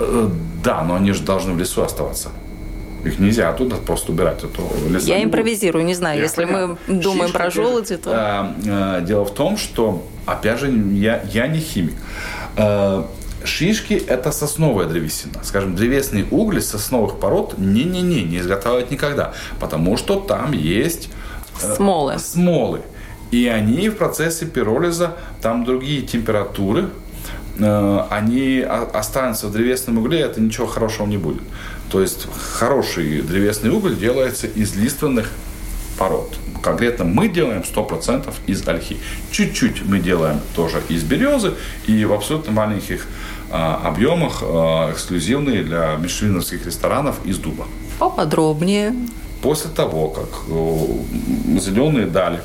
Э, 0.00 0.28
да, 0.62 0.82
но 0.82 0.96
они 0.96 1.12
же 1.12 1.22
должны 1.22 1.54
в 1.54 1.58
лесу 1.58 1.82
оставаться. 1.82 2.30
Их 3.04 3.18
нельзя 3.18 3.50
оттуда 3.50 3.76
просто 3.76 4.12
убирать. 4.12 4.44
Это 4.44 4.62
леса 4.88 5.06
Я 5.06 5.22
импровизирую, 5.22 5.84
не 5.84 5.94
знаю. 5.94 6.18
Я 6.18 6.24
если 6.24 6.44
понятно. 6.44 6.78
мы 6.86 7.00
думаем 7.00 7.26
Шишка, 7.26 7.38
про 7.38 7.50
желуди, 7.50 7.96
то... 7.96 9.00
Дело 9.02 9.24
в 9.24 9.34
том, 9.34 9.56
что, 9.56 10.06
опять 10.26 10.58
же, 10.58 10.70
я, 10.70 11.22
я 11.32 11.46
не 11.46 11.60
химик. 11.60 11.94
Шишки– 13.44 13.94
это 14.08 14.32
сосновая 14.32 14.86
древесина. 14.86 15.42
Скажем, 15.42 15.74
древесные 15.76 16.26
угли 16.30 16.60
сосновых 16.60 17.18
пород 17.20 17.58
не-не-не, 17.58 18.22
не 18.22 18.38
изготавливать 18.38 18.90
никогда, 18.90 19.34
потому 19.60 19.96
что 19.96 20.18
там 20.18 20.52
есть 20.52 21.10
э, 21.62 21.76
смолы. 21.76 22.18
смолы. 22.18 22.80
И 23.30 23.46
они 23.46 23.88
в 23.88 23.96
процессе 23.96 24.46
пиролиза, 24.46 25.16
там 25.42 25.64
другие 25.64 26.02
температуры, 26.02 26.88
э, 27.58 28.00
они 28.10 28.60
останутся 28.60 29.48
в 29.48 29.52
древесном 29.52 29.98
угле, 29.98 30.20
это 30.20 30.40
ничего 30.40 30.66
хорошего 30.66 31.06
не 31.06 31.18
будет. 31.18 31.42
То 31.90 32.00
есть 32.00 32.26
хороший 32.58 33.22
древесный 33.22 33.70
уголь 33.70 33.96
делается 33.96 34.46
из 34.46 34.74
лиственных 34.74 35.30
пород. 35.98 36.36
Конкретно 36.62 37.04
мы 37.04 37.28
делаем 37.28 37.62
100% 37.62 38.32
из 38.46 38.66
ольхи. 38.66 38.96
Чуть-чуть 39.30 39.84
мы 39.84 39.98
делаем 39.98 40.40
тоже 40.56 40.82
из 40.88 41.02
березы 41.02 41.54
и 41.86 42.04
в 42.04 42.12
абсолютно 42.12 42.52
маленьких 42.52 43.06
объемах 43.54 44.42
а, 44.42 44.90
эксклюзивные 44.90 45.62
для 45.62 45.96
мишелиновских 45.96 46.66
ресторанов 46.66 47.24
из 47.24 47.38
дуба. 47.38 47.66
Поподробнее. 47.98 48.94
После 49.42 49.70
того, 49.70 50.08
как 50.08 50.28
зеленые 51.60 52.06
дали 52.06 52.40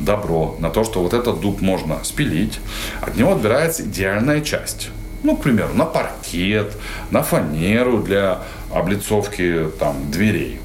добро 0.00 0.56
на 0.60 0.70
то, 0.70 0.84
что 0.84 1.02
вот 1.02 1.12
этот 1.12 1.40
дуб 1.40 1.60
можно 1.60 1.98
спилить, 2.04 2.60
от 3.00 3.16
него 3.16 3.32
отбирается 3.32 3.82
идеальная 3.82 4.40
часть. 4.40 4.90
Ну, 5.24 5.36
к 5.36 5.42
примеру, 5.42 5.70
на 5.74 5.84
паркет, 5.84 6.72
на 7.10 7.22
фанеру 7.22 7.98
для 7.98 8.42
облицовки 8.72 9.70
там, 9.78 10.10
дверей. 10.10 10.60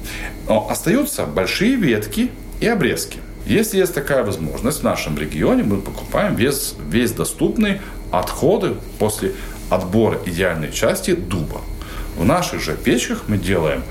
Но 0.46 0.68
остаются 0.70 1.24
большие 1.24 1.76
ветки 1.76 2.30
и 2.60 2.66
обрезки. 2.66 3.18
Если 3.46 3.78
есть 3.78 3.94
такая 3.94 4.22
возможность 4.22 4.80
в 4.80 4.82
нашем 4.82 5.18
регионе, 5.18 5.62
мы 5.62 5.78
покупаем 5.78 6.34
весь, 6.34 6.74
весь 6.88 7.12
доступный 7.12 7.80
отходы 8.10 8.74
после 8.98 9.32
отбора 9.70 10.18
идеальной 10.26 10.72
части 10.72 11.14
дуба. 11.14 11.60
В 12.16 12.24
наших 12.24 12.60
же 12.60 12.76
печках 12.76 13.24
мы 13.28 13.38
делаем 13.38 13.82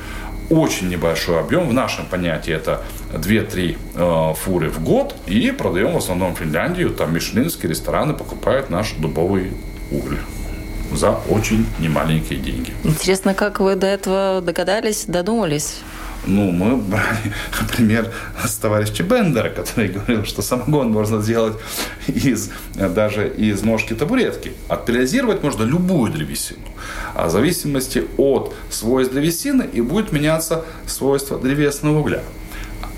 очень 0.50 0.90
небольшой 0.90 1.40
объем. 1.40 1.68
В 1.70 1.74
нашем 1.74 2.06
понятии 2.06 2.54
это 2.54 2.82
2-3 3.14 3.78
э, 3.96 4.34
фуры 4.36 4.70
в 4.70 4.84
год. 4.84 5.16
И 5.28 5.52
продаем 5.52 5.94
в 5.94 5.98
основном 5.98 6.36
Финляндию. 6.36 6.92
Там 6.92 7.14
мишленские 7.14 7.70
рестораны 7.70 8.14
покупают 8.14 8.70
наш 8.70 8.94
дубовый 8.94 9.52
уголь 9.92 10.18
за 10.92 11.12
очень 11.30 11.66
немаленькие 11.80 12.40
деньги. 12.40 12.74
Интересно, 12.84 13.34
как 13.34 13.60
вы 13.60 13.76
до 13.76 13.88
этого 13.88 14.42
догадались, 14.42 15.06
додумались? 15.06 15.78
Ну, 16.26 16.52
мы 16.52 16.76
брали 16.76 17.34
пример 17.76 18.12
с 18.44 18.56
товарища 18.56 19.04
Бендера, 19.04 19.50
который 19.50 19.90
говорил, 19.90 20.26
что 20.26 20.42
самогон 20.42 20.92
можно 20.92 21.22
сделать 21.22 21.58
из, 22.08 22.52
даже 22.76 23.28
из 23.30 23.62
ножки 23.64 23.94
табуретки. 23.94 24.54
Отпилизировать 24.68 25.44
можно 25.44 25.64
любую 25.64 26.12
древесину. 26.12 26.60
А 27.16 27.28
в 27.28 27.32
зависимости 27.32 28.06
от 28.18 28.54
свойств 28.70 29.14
древесины 29.14 29.68
и 29.72 29.82
будет 29.82 30.12
меняться 30.12 30.66
свойства 30.86 31.40
древесного 31.40 32.00
угля. 32.00 32.22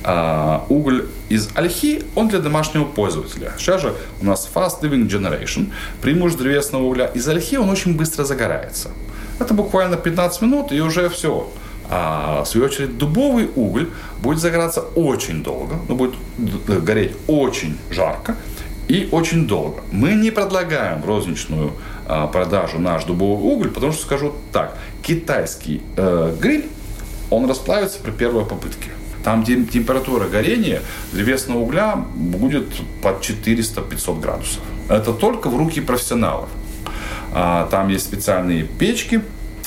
А 0.04 0.66
уголь 0.70 1.08
из 1.30 1.50
ольхи, 1.54 2.04
он 2.16 2.28
для 2.28 2.40
домашнего 2.40 2.86
пользователя. 2.86 3.54
Сейчас 3.58 3.82
же 3.82 3.94
у 4.20 4.26
нас 4.26 4.50
Fast 4.54 4.82
Living 4.82 5.08
Generation. 5.08 5.72
Преимущество 6.02 6.44
древесного 6.46 6.84
угля 6.84 7.06
из 7.06 7.28
ольхи, 7.28 7.58
он 7.58 7.70
очень 7.70 7.96
быстро 7.96 8.24
загорается. 8.24 8.90
Это 9.40 9.54
буквально 9.54 9.98
15 9.98 10.42
минут, 10.42 10.72
и 10.72 10.82
уже 10.82 11.08
все 11.10 11.52
а, 11.94 12.44
в 12.44 12.48
свою 12.48 12.68
очередь, 12.68 12.98
дубовый 12.98 13.50
уголь 13.54 13.90
будет 14.22 14.40
загораться 14.40 14.80
очень 14.80 15.44
долго, 15.44 15.76
но 15.90 15.96
будет 15.96 16.16
гореть 16.66 17.12
очень 17.28 17.78
жарко 17.90 18.38
и 18.88 19.10
очень 19.12 19.46
долго. 19.46 19.82
Мы 19.92 20.14
не 20.14 20.32
предлагаем 20.32 21.04
розничную 21.04 21.74
а, 22.08 22.28
продажу 22.28 22.80
наш 22.80 23.04
дубовый 23.04 23.54
уголь, 23.54 23.72
потому 23.72 23.92
что 23.92 24.04
скажу 24.04 24.34
так, 24.54 24.78
китайский 25.04 25.82
э, 25.98 26.34
гриль, 26.40 26.70
он 27.30 27.50
расплавится 27.50 28.00
при 28.00 28.12
первой 28.12 28.46
попытке. 28.46 28.92
Там 29.24 29.44
температура 29.44 30.28
горения 30.28 30.82
древесного 31.12 31.60
угля 31.60 31.96
будет 31.96 32.68
под 33.02 33.22
400-500 33.22 34.20
градусов. 34.20 34.62
Это 34.90 35.14
только 35.14 35.50
в 35.50 35.58
руки 35.58 35.82
профессионалов. 35.82 36.50
А, 37.34 37.68
там 37.70 37.90
есть 37.90 38.06
специальные 38.06 38.64
печки, 38.64 39.22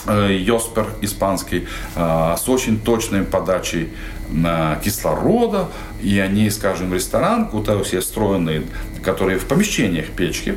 Йоспер 0.07 0.87
испанский, 1.01 1.67
с 1.95 2.49
очень 2.49 2.79
точной 2.79 3.23
подачей 3.23 3.91
кислорода, 4.83 5.69
и 6.03 6.19
они, 6.19 6.51
скажем, 6.51 6.93
ресторан, 6.93 7.49
куда 7.49 7.83
все 7.83 8.01
встроенные, 8.01 8.65
которые 9.03 9.39
в 9.39 9.47
помещениях 9.47 10.07
печки, 10.07 10.57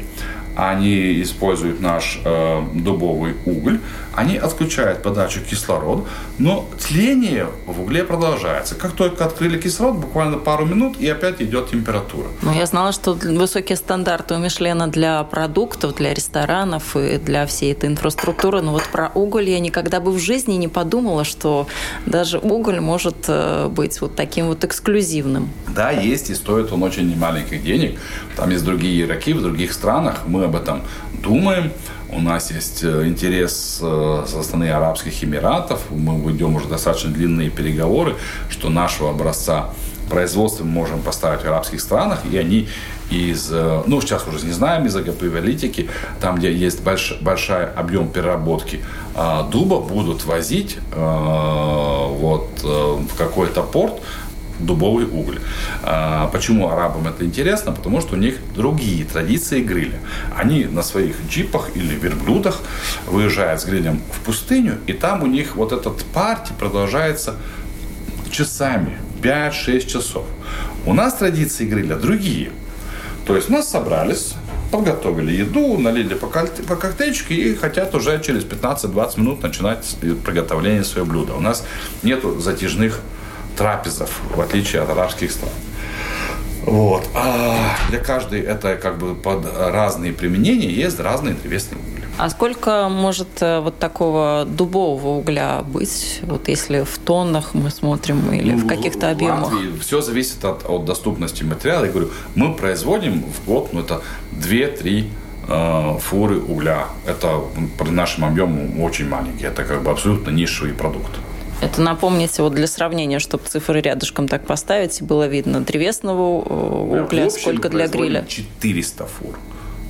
они 0.58 1.22
используют 1.22 1.82
наш 1.82 2.20
э, 2.26 2.63
дубовый 2.74 3.36
уголь, 3.46 3.80
они 4.15 4.38
отключают 4.38 5.04
подачу 5.04 5.39
кислорода, 5.48 6.06
но 6.39 6.67
тление 6.88 7.48
в 7.67 7.82
угле 7.82 8.04
продолжается. 8.04 8.74
Как 8.74 8.93
только 8.93 9.26
открыли 9.26 9.62
кислород, 9.62 9.98
буквально 9.98 10.38
пару 10.38 10.65
минут, 10.65 10.98
и 11.00 11.08
опять 11.08 11.39
идет 11.43 11.70
температура. 11.70 12.28
Ну, 12.41 12.52
я 12.52 12.65
знала, 12.65 12.91
что 12.91 13.13
высокие 13.13 13.76
стандарты 13.76 14.34
у 14.34 14.39
Мишлена 14.39 14.88
для 14.88 15.24
продуктов, 15.24 15.96
для 15.96 16.15
ресторанов 16.15 16.98
и 16.98 17.17
для 17.20 17.46
всей 17.46 17.74
этой 17.74 17.89
инфраструктуры, 17.89 18.62
но 18.62 18.72
вот 18.72 18.84
про 18.91 19.12
уголь 19.13 19.50
я 19.50 19.60
никогда 19.60 20.00
бы 20.00 20.12
в 20.12 20.17
жизни 20.17 20.56
не 20.56 20.67
подумала, 20.67 21.24
что 21.24 21.67
даже 22.08 22.39
уголь 22.39 22.80
может 22.80 23.26
э, 23.28 23.67
быть 23.67 24.02
вот 24.02 24.15
таким 24.15 24.48
вот 24.48 24.63
эксклюзивным. 24.63 25.50
Да, 25.78 25.92
есть, 25.92 26.32
и 26.32 26.34
стоит 26.34 26.72
он 26.72 26.82
очень 26.82 27.08
немаленьких 27.08 27.63
денег. 27.63 28.00
Там 28.36 28.50
есть 28.50 28.66
другие 28.66 29.06
игроки 29.06 29.32
в 29.34 29.44
других 29.44 29.74
странах, 29.74 30.22
мы 30.26 30.46
об 30.46 30.56
этом 30.56 30.82
думаем. 31.22 31.72
У 32.10 32.20
нас 32.20 32.50
есть 32.50 32.84
э, 32.84 33.06
интерес 33.06 33.78
э, 33.80 34.24
со 34.26 34.42
стороны 34.42 34.72
Арабских 34.72 35.24
Эмиратов. 35.24 35.82
Мы 35.92 36.32
ведем 36.32 36.56
уже 36.56 36.68
достаточно 36.68 37.12
длинные 37.12 37.52
переговоры, 37.52 38.16
что 38.50 38.70
нашего 38.70 39.12
образца 39.12 39.70
производства 40.10 40.63
мы 40.63 40.72
можем 40.72 41.04
поставить 41.04 41.42
в 41.42 41.46
арабских 41.46 41.80
странах, 41.80 42.22
и 42.32 42.36
они 42.38 42.70
из, 43.12 43.50
э, 43.52 43.84
ну, 43.86 44.02
сейчас 44.02 44.28
уже 44.28 44.48
не 44.48 44.54
знаем, 44.54 44.88
из 44.88 44.96
агропивалитики, 44.96 45.92
там, 46.20 46.38
где 46.38 46.52
есть 46.52 46.82
больш, 46.82 47.18
большой 47.22 47.68
объем 47.68 48.10
переработки 48.10 48.84
дуба, 49.52 49.80
будут 49.80 50.26
возить 50.26 50.78
вот 50.96 52.50
в 52.62 53.18
какой-то 53.18 53.63
порт 53.63 54.00
дубовый 54.60 55.06
уголь. 55.06 55.39
А, 55.84 56.28
почему 56.28 56.70
арабам 56.70 57.08
это 57.08 57.26
интересно? 57.26 57.72
Потому 57.72 58.02
что 58.02 58.15
у 58.15 58.17
них 58.17 58.38
другие 58.56 59.06
традиции 59.06 59.62
гриля. 59.62 60.00
Они 60.36 60.65
на 60.65 60.84
своих 60.84 61.15
джипах 61.30 61.76
или 61.76 61.96
верблюдах 61.96 62.62
выезжают 63.06 63.62
с 63.62 63.65
грилем 63.65 64.02
в 64.12 64.26
пустыню, 64.26 64.78
и 64.88 64.93
там 64.93 65.24
у 65.24 65.28
них 65.28 65.56
вот 65.56 65.72
этот 65.72 66.04
парти 66.06 66.54
продолжается 66.58 67.36
часами, 68.32 68.98
5-6 69.22 69.88
часов. 69.88 70.26
У 70.86 70.93
нас 70.93 71.15
традиции 71.15 71.65
гриля 71.65 71.96
другие. 71.96 72.52
То 73.26 73.36
есть 73.36 73.50
нас 73.50 73.70
собрались, 73.70 74.36
подготовили 74.72 75.34
еду, 75.34 75.78
налили 75.78 76.13
по, 76.13 76.28
по 76.28 77.34
и 77.34 77.56
хотят 77.56 77.93
уже 77.96 78.22
через 78.22 78.43
15-20 78.43 79.20
минут 79.20 79.43
начинать 79.43 79.98
приготовление 80.26 80.84
своего 80.84 81.10
блюда. 81.10 81.34
У 81.34 81.39
нас 81.39 81.65
нет 82.04 82.24
затяжных 82.39 83.02
трапезов, 83.58 84.22
в 84.36 84.39
отличие 84.39 84.82
от 84.82 84.89
арабских 84.89 85.32
стран. 85.32 85.52
Вот. 86.67 87.04
А 87.13 87.56
для 87.89 88.00
каждой 88.00 88.41
это 88.41 88.76
как 88.76 88.98
бы 88.98 89.15
под 89.15 89.46
разные 89.58 90.12
применения 90.12 90.70
есть 90.70 91.00
разные 91.00 91.34
древесные 91.34 91.80
угли. 91.80 91.98
А 92.17 92.30
сколько 92.30 92.89
может 92.89 93.41
э, 93.41 93.60
вот 93.60 93.80
такого 93.80 94.43
дубового 94.46 95.20
угля 95.20 95.62
быть, 95.62 96.20
вот 96.24 96.48
если 96.48 96.82
в 96.82 96.98
тоннах 96.98 97.54
мы 97.54 97.70
смотрим 97.70 98.34
или 98.34 98.54
ну, 98.54 98.58
в 98.58 98.67
каких-то 98.67 99.12
объемах? 99.12 99.54
Латвии 99.54 99.78
все 99.80 100.02
зависит 100.02 100.43
от, 100.43 100.65
от 100.67 100.84
доступности 100.84 101.43
материала. 101.43 101.86
Я 101.86 101.91
говорю, 101.91 102.10
мы 102.36 102.54
производим 102.54 103.24
в 103.24 103.46
год, 103.46 103.70
ну 103.72 103.82
это 103.82 104.02
2-3 104.34 105.10
э, 105.48 106.00
фуры 106.00 106.41
угля. 106.41 106.88
Это 107.06 107.39
при 107.78 107.91
нашем 107.91 108.26
объему 108.26 108.84
очень 108.84 109.08
маленький. 109.08 109.46
Это 109.46 109.63
как 109.63 109.84
бы 109.84 109.91
абсолютно 109.91 110.32
нишевый 110.32 110.74
продукт. 110.74 111.12
Это 111.60 111.82
напомните, 111.82 112.43
вот 112.43 112.54
для 112.54 112.67
сравнения, 112.67 113.20
чтобы 113.20 113.43
цифры 113.46 113.82
рядышком 113.82 114.28
так 114.28 114.46
поставить, 114.46 115.02
было 115.02 115.28
видно 115.28 115.62
древесного 115.62 116.43
э, 116.46 117.04
угля, 117.04 117.30
сколько 117.32 117.70
для 117.70 117.88
гриля? 117.88 118.26
400 118.28 119.06
фур. 119.06 119.39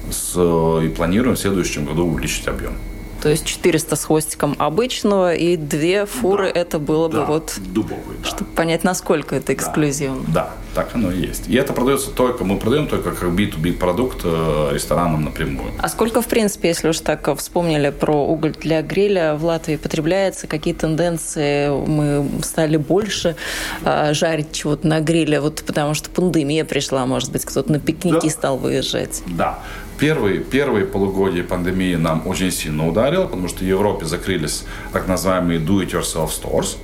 С, 0.10 0.34
э, 0.38 0.86
и 0.86 0.89
планируем 0.89 1.36
в 1.36 1.39
следующем 1.39 1.86
году 1.86 2.06
увеличить 2.06 2.47
объем. 2.47 2.73
То 3.21 3.30
есть 3.30 3.45
400 3.45 3.95
с 3.95 4.06
хвостиком 4.06 4.56
обычного 4.58 5.34
и 5.34 5.58
две 5.58 6.06
фуры 6.06 6.51
да, 6.53 6.60
это 6.60 6.80
было 6.80 7.10
да, 7.10 7.21
бы 7.21 7.25
вот... 7.25 7.60
Дубовые, 7.73 8.17
да. 8.23 8.30
Чтобы 8.30 8.51
понять, 8.51 8.84
насколько 8.84 9.36
это 9.36 9.53
эксклюзивно. 9.53 10.23
Да, 10.27 10.34
да, 10.34 10.51
так 10.75 10.95
оно 10.95 11.12
и 11.12 11.19
есть. 11.19 11.47
И 11.47 11.56
это 11.56 11.73
продается 11.73 12.12
только, 12.12 12.43
мы 12.43 12.58
продаем 12.58 12.88
только 12.88 13.12
как 13.12 13.30
B2B 13.30 13.73
продукт 13.73 14.21
э, 14.23 14.69
ресторанам 14.73 15.25
напрямую. 15.25 15.71
А 15.80 15.89
сколько, 15.89 16.21
в 16.21 16.27
принципе, 16.27 16.69
если 16.69 16.89
уж 16.89 16.99
так 16.99 17.36
вспомнили 17.38 17.89
про 17.89 18.25
уголь 18.25 18.53
для 18.53 18.82
гриля, 18.82 19.36
в 19.36 19.43
Латвии 19.45 19.75
потребляется? 19.75 20.47
Какие 20.47 20.73
тенденции? 20.73 21.69
Мы 21.69 22.27
стали 22.43 22.77
больше 22.77 23.36
э, 23.84 24.13
жарить 24.13 24.51
чего-то 24.51 24.88
на 24.88 24.99
гриле, 24.99 25.39
вот 25.39 25.63
потому 25.65 25.93
что 25.93 26.10
пандемия 26.10 26.65
пришла, 26.65 27.06
может 27.06 27.32
быть, 27.32 27.45
кто-то 27.45 27.71
на 27.71 27.80
пикники 27.80 28.27
да. 28.27 28.30
стал 28.30 28.58
выезжать. 28.58 29.23
Да. 29.25 29.60
Первые, 29.99 30.39
первые 30.39 30.86
полугодия 30.86 31.43
пандемии 31.43 31.95
нам 31.95 32.27
очень 32.27 32.51
сильно 32.51 32.88
ударило, 32.88 33.25
потому 33.25 33.47
что 33.47 33.60
в 33.60 33.67
Европе 33.67 34.05
закрылись 34.05 34.63
так 34.93 35.07
называемые 35.07 35.60
do-it-yourself 35.60 36.29
stores. 36.29 36.77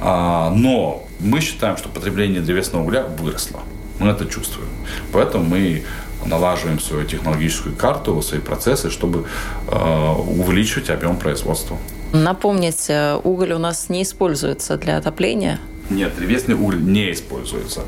А, 0.00 0.50
но 0.50 1.06
мы 1.20 1.40
считаем, 1.40 1.76
что 1.76 1.88
потребление 1.88 2.40
древесного 2.40 2.82
угля 2.82 3.04
выросло. 3.04 3.60
Мы 3.98 4.08
это 4.08 4.26
чувствуем. 4.26 4.68
Поэтому 5.12 5.44
мы 5.44 5.84
налаживаем 6.26 6.80
свою 6.80 7.06
технологическую 7.06 7.74
карту, 7.74 8.20
свои 8.22 8.40
процессы, 8.40 8.90
чтобы 8.90 9.24
э, 9.68 10.12
увеличивать 10.36 10.90
объем 10.90 11.16
производства. 11.16 11.78
Напомните, 12.12 13.14
уголь 13.22 13.52
у 13.52 13.58
нас 13.58 13.88
не 13.88 14.02
используется 14.02 14.76
для 14.76 14.98
отопления? 14.98 15.60
Нет, 15.90 16.12
древесный 16.16 16.54
уголь 16.54 16.82
не 16.82 17.12
используется. 17.12 17.82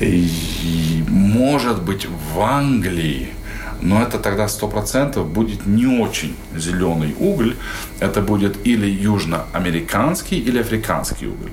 И, 0.00 1.04
может 1.08 1.82
быть, 1.82 2.06
в 2.06 2.40
Англии 2.40 3.28
но 3.80 4.02
это 4.02 4.18
тогда 4.18 4.46
100% 4.46 5.24
будет 5.24 5.66
не 5.66 5.86
очень 5.86 6.36
зеленый 6.54 7.14
уголь. 7.18 7.56
Это 8.00 8.20
будет 8.20 8.66
или 8.66 8.86
южноамериканский, 8.86 10.38
или 10.38 10.60
африканский 10.60 11.26
уголь. 11.26 11.50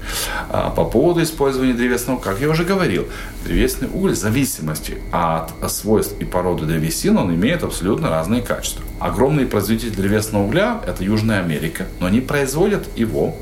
А 0.50 0.70
по 0.70 0.86
поводу 0.86 1.22
использования 1.24 1.74
древесного, 1.74 2.20
как 2.20 2.40
я 2.40 2.50
уже 2.50 2.64
говорил, 2.64 3.08
древесный 3.46 3.88
уголь 3.88 4.12
в 4.12 4.18
зависимости 4.18 4.98
от 5.12 5.52
свойств 5.72 6.16
и 6.20 6.26
породы 6.26 6.66
древесины, 6.66 7.20
он 7.20 7.34
имеет 7.34 7.64
абсолютно 7.64 8.10
разные 8.10 8.42
качества. 8.42 8.84
Огромные 9.00 9.46
производители 9.46 9.90
древесного 9.90 10.44
угля– 10.44 10.82
это 10.88 11.04
Южная 11.04 11.42
Америка, 11.42 11.88
но 12.00 12.08
они 12.08 12.22
производят 12.22 12.88
его 12.98 13.36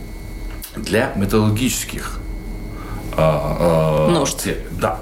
для 0.75 1.13
металлургических 1.15 2.19
нужд. 3.17 4.43
Те, 4.43 4.57
да. 4.71 4.99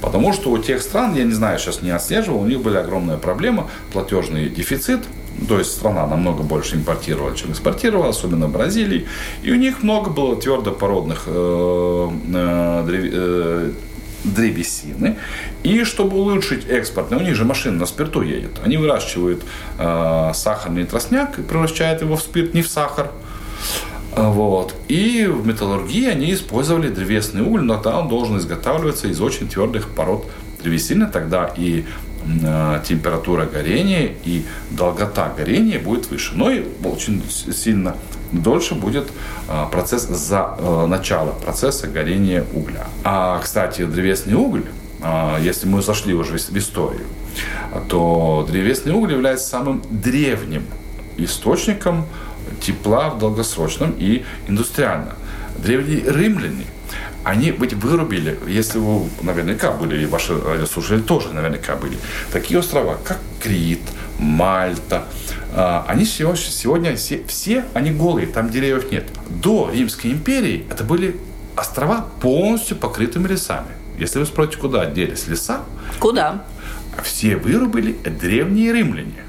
Потому 0.00 0.32
что 0.32 0.50
у 0.50 0.58
тех 0.58 0.82
стран, 0.82 1.14
я 1.14 1.24
не 1.24 1.32
знаю, 1.32 1.58
сейчас 1.58 1.82
не 1.82 1.90
отслеживал, 1.90 2.40
у 2.40 2.46
них 2.46 2.60
были 2.60 2.76
огромная 2.76 3.16
проблема, 3.16 3.68
платежный 3.92 4.48
дефицит, 4.48 5.00
то 5.48 5.58
есть 5.58 5.72
страна 5.72 6.06
намного 6.06 6.42
больше 6.42 6.76
импортировала, 6.76 7.36
чем 7.36 7.52
экспортировала, 7.52 8.08
особенно 8.08 8.46
в 8.46 8.52
Бразилии. 8.52 9.06
И 9.42 9.52
у 9.52 9.56
них 9.56 9.82
много 9.82 10.10
было 10.10 10.36
твердопородных 10.36 11.24
э, 11.26 12.10
э, 12.34 13.10
э, 13.12 13.70
древесины. 14.24 15.16
И 15.62 15.84
чтобы 15.84 16.16
улучшить 16.16 16.66
экспорт, 16.68 17.12
у 17.12 17.20
них 17.20 17.34
же 17.34 17.44
машина 17.44 17.80
на 17.80 17.86
спирту 17.86 18.22
едет. 18.22 18.60
Они 18.64 18.76
выращивают 18.76 19.44
э, 19.78 20.30
сахарный 20.34 20.84
тростняк 20.84 21.38
и 21.38 21.42
превращают 21.42 22.00
его 22.00 22.16
в 22.16 22.22
спирт, 22.22 22.54
не 22.54 22.62
в 22.62 22.68
сахар. 22.68 23.10
Вот. 24.16 24.74
И 24.88 25.26
в 25.26 25.46
металлургии 25.46 26.08
они 26.08 26.32
использовали 26.32 26.88
древесный 26.88 27.42
уголь, 27.42 27.62
но 27.62 27.76
там 27.76 28.08
должен 28.08 28.38
изготавливаться 28.38 29.08
из 29.08 29.20
очень 29.20 29.46
твердых 29.46 29.90
пород 29.90 30.24
древесины, 30.62 31.06
тогда 31.06 31.52
и 31.54 31.84
э, 32.42 32.80
температура 32.88 33.44
горения 33.44 34.12
и 34.24 34.44
долгота 34.70 35.30
горения 35.36 35.78
будет 35.78 36.10
выше. 36.10 36.32
Но 36.34 36.50
и 36.50 36.64
очень 36.82 37.22
сильно 37.28 37.94
дольше 38.32 38.74
будет 38.74 39.08
э, 39.48 39.66
процесс 39.70 40.04
за 40.04 40.56
э, 40.58 40.86
начало 40.86 41.32
процесса 41.32 41.86
горения 41.86 42.44
угля. 42.54 42.86
А, 43.04 43.38
кстати, 43.38 43.84
древесный 43.84 44.34
уголь, 44.34 44.64
э, 45.02 45.36
если 45.42 45.68
мы 45.68 45.82
зашли 45.82 46.14
уже 46.14 46.38
в 46.38 46.56
историю, 46.56 47.06
то 47.90 48.46
древесный 48.50 48.92
уголь 48.92 49.12
является 49.12 49.46
самым 49.46 49.82
древним 49.90 50.64
источником 51.18 52.06
тепла 52.60 53.10
в 53.10 53.18
долгосрочном 53.18 53.94
и 53.98 54.24
индустриально. 54.48 55.14
Древние 55.58 56.02
римляне, 56.06 56.66
они 57.24 57.50
ведь 57.50 57.72
вырубили, 57.72 58.38
если 58.46 58.78
вы 58.78 59.08
наверняка 59.22 59.72
были, 59.72 60.02
и 60.02 60.06
ваши 60.06 60.38
радиослушатели 60.38 61.00
тоже 61.00 61.32
наверняка 61.32 61.74
были, 61.74 61.98
такие 62.32 62.60
острова, 62.60 62.98
как 63.02 63.18
Крит, 63.40 63.80
Мальта, 64.18 65.04
а, 65.52 65.84
они 65.88 66.04
сегодня 66.04 66.94
все, 66.96 67.22
все 67.26 67.64
они 67.74 67.90
голые, 67.90 68.26
там 68.26 68.50
деревьев 68.50 68.90
нет. 68.92 69.08
До 69.28 69.70
Римской 69.72 70.12
империи 70.12 70.66
это 70.70 70.84
были 70.84 71.16
острова 71.56 72.06
полностью 72.20 72.76
покрытыми 72.76 73.26
лесами. 73.26 73.68
Если 73.98 74.18
вы 74.18 74.26
спросите, 74.26 74.58
куда 74.58 74.86
делись 74.86 75.26
леса? 75.26 75.62
Куда? 75.98 76.44
Все 77.02 77.36
вырубили 77.36 77.92
древние 78.04 78.72
римляне. 78.72 79.24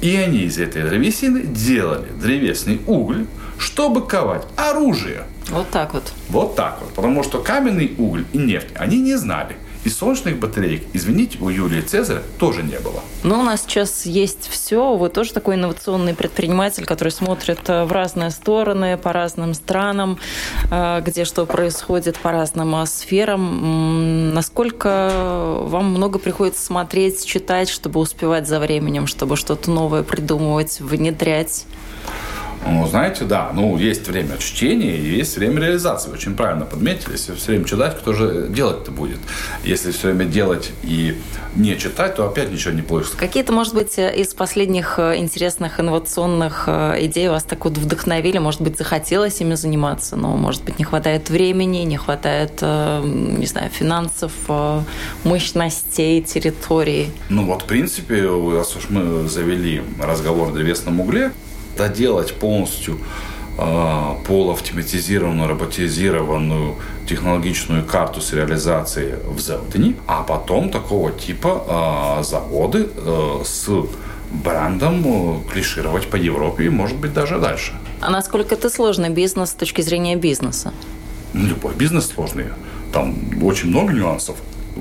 И 0.00 0.16
они 0.16 0.40
из 0.40 0.58
этой 0.58 0.82
древесины 0.82 1.42
делали 1.42 2.08
древесный 2.20 2.80
уголь, 2.86 3.26
чтобы 3.58 4.06
ковать 4.06 4.46
оружие. 4.56 5.24
Вот 5.50 5.68
так 5.70 5.92
вот. 5.92 6.12
Вот 6.28 6.56
так 6.56 6.78
вот. 6.80 6.94
Потому 6.94 7.22
что 7.22 7.40
каменный 7.40 7.94
уголь 7.98 8.24
и 8.32 8.38
нефть 8.38 8.68
они 8.76 8.98
не 8.98 9.16
знали. 9.16 9.56
И 9.82 9.88
солнечных 9.88 10.38
батареек, 10.38 10.84
извините, 10.92 11.38
у 11.40 11.48
Юлии 11.48 11.80
Цезаря 11.80 12.22
тоже 12.38 12.62
не 12.62 12.78
было. 12.78 13.02
Но 13.22 13.40
у 13.40 13.42
нас 13.42 13.62
сейчас 13.62 14.04
есть 14.04 14.48
все. 14.48 14.94
Вы 14.96 15.08
тоже 15.08 15.32
такой 15.32 15.54
инновационный 15.54 16.14
предприниматель, 16.14 16.84
который 16.84 17.08
смотрит 17.08 17.60
э, 17.68 17.84
в 17.84 17.92
разные 17.92 18.30
стороны, 18.30 18.98
по 18.98 19.12
разным 19.12 19.54
странам, 19.54 20.18
э, 20.70 21.00
где 21.00 21.24
что 21.24 21.46
происходит, 21.46 22.18
по 22.18 22.30
разным 22.30 22.74
э, 22.76 22.86
сферам. 22.86 24.34
Насколько 24.34 25.60
вам 25.62 25.86
много 25.92 26.18
приходится 26.18 26.62
смотреть, 26.62 27.24
читать, 27.24 27.70
чтобы 27.70 28.00
успевать 28.00 28.46
за 28.46 28.60
временем, 28.60 29.06
чтобы 29.06 29.36
что-то 29.36 29.70
новое 29.70 30.02
придумывать, 30.02 30.80
внедрять? 30.80 31.64
Ну, 32.66 32.86
знаете, 32.86 33.24
да, 33.24 33.50
ну, 33.54 33.76
есть 33.78 34.06
время 34.06 34.36
чтения 34.38 34.96
и 34.96 35.16
есть 35.16 35.36
время 35.36 35.60
реализации. 35.60 36.10
Очень 36.10 36.36
правильно 36.36 36.66
подметили. 36.66 37.12
Если 37.12 37.34
все 37.34 37.52
время 37.52 37.64
читать, 37.64 37.98
кто 37.98 38.12
же 38.12 38.48
делать-то 38.48 38.90
будет? 38.90 39.18
Если 39.64 39.90
все 39.92 40.08
время 40.08 40.26
делать 40.26 40.72
и 40.82 41.16
не 41.56 41.76
читать, 41.78 42.16
то 42.16 42.26
опять 42.26 42.52
ничего 42.52 42.72
не 42.72 42.82
получится. 42.82 43.16
Какие-то, 43.16 43.52
может 43.52 43.74
быть, 43.74 43.98
из 43.98 44.34
последних 44.34 44.98
э, 44.98 45.16
интересных 45.16 45.80
инновационных 45.80 46.64
э, 46.66 47.06
идей 47.06 47.28
вас 47.28 47.44
так 47.44 47.64
вот 47.64 47.78
вдохновили? 47.78 48.38
Может 48.38 48.60
быть, 48.60 48.76
захотелось 48.76 49.40
ими 49.40 49.54
заниматься, 49.54 50.16
но, 50.16 50.36
может 50.36 50.62
быть, 50.62 50.78
не 50.78 50.84
хватает 50.84 51.30
времени, 51.30 51.78
не 51.78 51.96
хватает, 51.96 52.58
э, 52.60 53.02
не 53.04 53.46
знаю, 53.46 53.70
финансов, 53.70 54.32
мощностей, 55.24 56.22
территории? 56.22 57.10
Ну, 57.30 57.46
вот, 57.46 57.62
в 57.62 57.64
принципе, 57.64 58.22
раз 58.54 58.76
уж 58.76 58.90
мы 58.90 59.28
завели 59.28 59.82
разговор 60.00 60.50
о 60.50 60.52
древесном 60.52 61.00
угле, 61.00 61.32
доделать 61.76 62.34
полностью 62.34 62.98
э, 63.58 64.14
полуавтоматизированную, 64.26 65.48
роботизированную 65.48 66.76
технологичную 67.06 67.84
карту 67.84 68.20
с 68.20 68.32
реализацией 68.32 69.14
в 69.26 69.40
Зелтине, 69.40 69.94
а 70.06 70.22
потом 70.22 70.70
такого 70.70 71.10
типа 71.12 72.18
э, 72.20 72.22
заводы 72.22 72.88
э, 72.96 73.42
с 73.44 73.68
брендом 74.30 75.04
э, 75.06 75.52
клишировать 75.52 76.08
по 76.08 76.16
Европе 76.16 76.64
и, 76.64 76.68
может 76.68 76.96
быть, 76.96 77.12
даже 77.12 77.38
дальше. 77.38 77.72
А 78.00 78.10
насколько 78.10 78.54
это 78.54 78.70
сложный 78.70 79.10
бизнес 79.10 79.50
с 79.50 79.54
точки 79.54 79.82
зрения 79.82 80.16
бизнеса? 80.16 80.72
Ну, 81.32 81.48
любой 81.48 81.74
бизнес 81.74 82.06
сложный. 82.06 82.46
Там 82.92 83.14
очень 83.42 83.68
много 83.68 83.92
нюансов. 83.92 84.36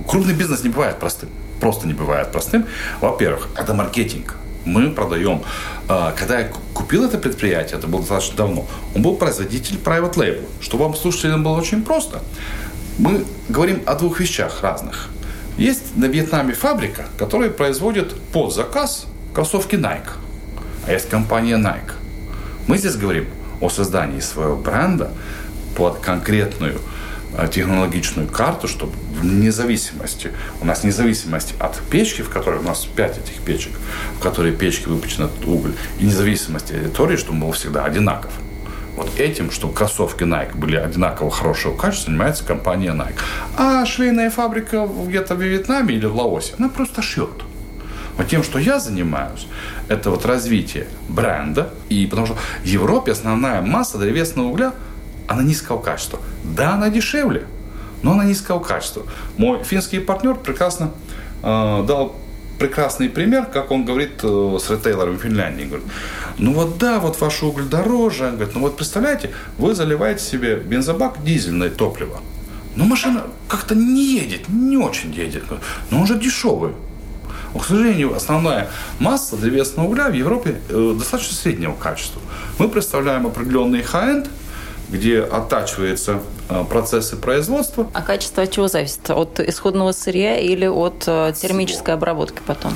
Крупный 0.08 0.34
бизнес 0.34 0.63
не 0.63 0.69
бывает 0.69 0.99
простым. 0.99 1.30
Просто 1.60 1.88
не 1.88 1.93
бывает 1.93 2.32
простым. 2.32 2.65
Во-первых, 3.02 3.49
это 3.56 3.73
маркетинг 3.73 4.36
мы 4.69 4.91
продаем. 4.91 5.43
А, 5.88 6.13
когда 6.17 6.39
я 6.39 6.51
купил 6.73 7.05
это 7.05 7.17
предприятие, 7.17 7.77
это 7.77 7.88
было 7.88 8.01
достаточно 8.01 8.38
давно, 8.38 8.67
он 8.95 9.01
был 9.01 9.15
производитель 9.15 9.77
private 9.84 10.13
label. 10.15 10.45
Что 10.62 10.77
вам, 10.77 10.95
слушателям, 10.95 11.43
было 11.43 11.58
очень 11.58 11.84
просто. 11.84 12.21
Мы 12.97 13.25
говорим 13.47 13.82
о 13.86 13.95
двух 13.95 14.19
вещах 14.19 14.62
разных. 14.62 15.10
Есть 15.58 15.97
на 15.97 16.05
Вьетнаме 16.05 16.53
фабрика, 16.53 17.05
которая 17.17 17.49
производит 17.49 18.15
под 18.32 18.53
заказ 18.53 19.05
кроссовки 19.34 19.75
Nike. 19.75 20.10
А 20.86 20.91
есть 20.91 21.10
компания 21.10 21.58
Nike. 21.58 21.91
Мы 22.67 22.77
здесь 22.77 22.95
говорим 22.95 23.25
о 23.62 23.69
создании 23.69 24.19
своего 24.19 24.55
бренда 24.55 25.12
под 25.75 25.99
конкретную 25.99 26.79
технологичную 27.47 28.28
карту, 28.28 28.67
чтобы 28.67 28.93
вне 29.19 29.52
зависимости, 29.52 30.32
у 30.62 30.65
нас 30.65 30.84
независимости 30.84 31.54
от 31.60 31.80
печки, 31.89 32.21
в 32.21 32.30
которой 32.30 32.60
у 32.60 32.63
нас 32.63 32.86
5 32.86 33.17
этих 33.17 33.41
печек, 33.41 33.73
в 34.17 34.19
которой 34.19 34.52
печки 34.52 34.88
выпущен 34.88 35.25
этот 35.25 35.45
уголь, 35.45 35.73
и 35.99 36.06
независимости 36.06 36.73
от 36.73 36.82
территории, 36.82 37.17
чтобы 37.17 37.34
он 37.34 37.39
был 37.41 37.52
всегда 37.52 37.86
одинаков. 37.86 38.32
Вот 38.95 39.17
этим, 39.17 39.49
чтобы 39.49 39.73
кроссовки 39.73 40.23
Nike 40.23 40.58
были 40.58 40.75
одинаково 40.75 41.32
хорошего 41.32 41.78
качества, 41.78 42.12
занимается 42.12 42.43
компания 42.43 42.91
Nike. 42.91 43.15
А 43.56 43.86
швейная 43.86 44.30
фабрика 44.30 44.88
где-то 44.88 45.36
в 45.36 45.41
Вьетнаме 45.41 45.95
или 45.95 46.06
в 46.06 46.15
Лаосе, 46.15 46.56
она 46.58 46.67
просто 46.67 47.02
шьет. 47.02 47.30
Вот 48.17 48.28
тем, 48.28 48.43
что 48.43 48.60
я 48.60 48.80
занимаюсь, 48.80 49.47
это 49.88 50.10
вот 50.10 50.25
развитие 50.25 50.88
бренда. 51.08 51.69
И 51.88 52.06
потому 52.08 52.28
что 52.28 52.38
в 52.62 52.65
Европе 52.65 53.13
основная 53.13 53.62
масса 53.62 53.97
древесного 53.97 54.47
угля– 54.47 54.73
она 55.29 55.43
низкого 55.43 55.79
качества. 55.79 56.19
Да, 56.43 56.73
она 56.73 56.89
дешевле, 56.89 57.45
но 58.01 58.13
она 58.13 58.25
низкого 58.25 58.59
качества. 58.59 59.03
Мой 59.37 59.63
финский 59.63 59.99
партнер 59.99 60.35
прекрасно 60.35 60.91
э, 61.43 61.85
дал 61.87 62.15
прекрасный 62.57 63.09
пример, 63.09 63.45
как 63.45 63.71
он 63.71 63.85
говорит 63.85 64.19
э, 64.23 64.57
с 64.59 64.69
ритейлером 64.69 65.17
в 65.17 65.21
Финляндии. 65.21 65.65
Говорит, 65.65 65.87
ну 66.39 66.53
вот 66.53 66.79
да, 66.79 66.99
вот 66.99 67.21
ваш 67.21 67.43
уголь 67.43 67.65
дороже. 67.65 68.25
Он 68.25 68.35
говорит, 68.35 68.55
ну 68.55 68.61
вот 68.61 68.75
представляете, 68.75 69.29
вы 69.59 69.75
заливаете 69.75 70.23
себе 70.23 70.55
бензобак 70.55 71.23
дизельное 71.23 71.69
топливо. 71.69 72.19
Но 72.75 72.85
машина 72.85 73.23
как-то 73.47 73.75
не 73.75 74.15
едет, 74.15 74.49
не 74.49 74.77
очень 74.77 75.13
едет. 75.13 75.43
Но 75.91 76.01
он 76.01 76.07
же 76.07 76.17
дешевый. 76.17 76.73
Но, 77.53 77.59
к 77.59 77.65
сожалению, 77.65 78.15
основная 78.15 78.67
масса 78.99 79.37
древесного 79.37 79.87
угля 79.87 80.09
в 80.09 80.13
Европе 80.13 80.59
э, 80.69 80.95
достаточно 80.97 81.35
среднего 81.35 81.75
качества. 81.75 82.21
Мы 82.57 82.67
представляем 82.67 83.27
определенный 83.27 83.81
high-end, 83.81 84.27
где 84.89 85.21
оттачиваются 85.21 86.19
э, 86.49 86.63
процессы 86.69 87.15
производства. 87.15 87.89
А 87.93 88.02
качество 88.02 88.43
от 88.43 88.52
чего 88.52 88.67
зависит? 88.67 89.10
От 89.10 89.39
исходного 89.39 89.91
сырья 89.91 90.38
или 90.38 90.65
от 90.65 91.04
э, 91.08 91.34
термической 91.36 91.93
обработки 91.93 92.41
потом? 92.45 92.73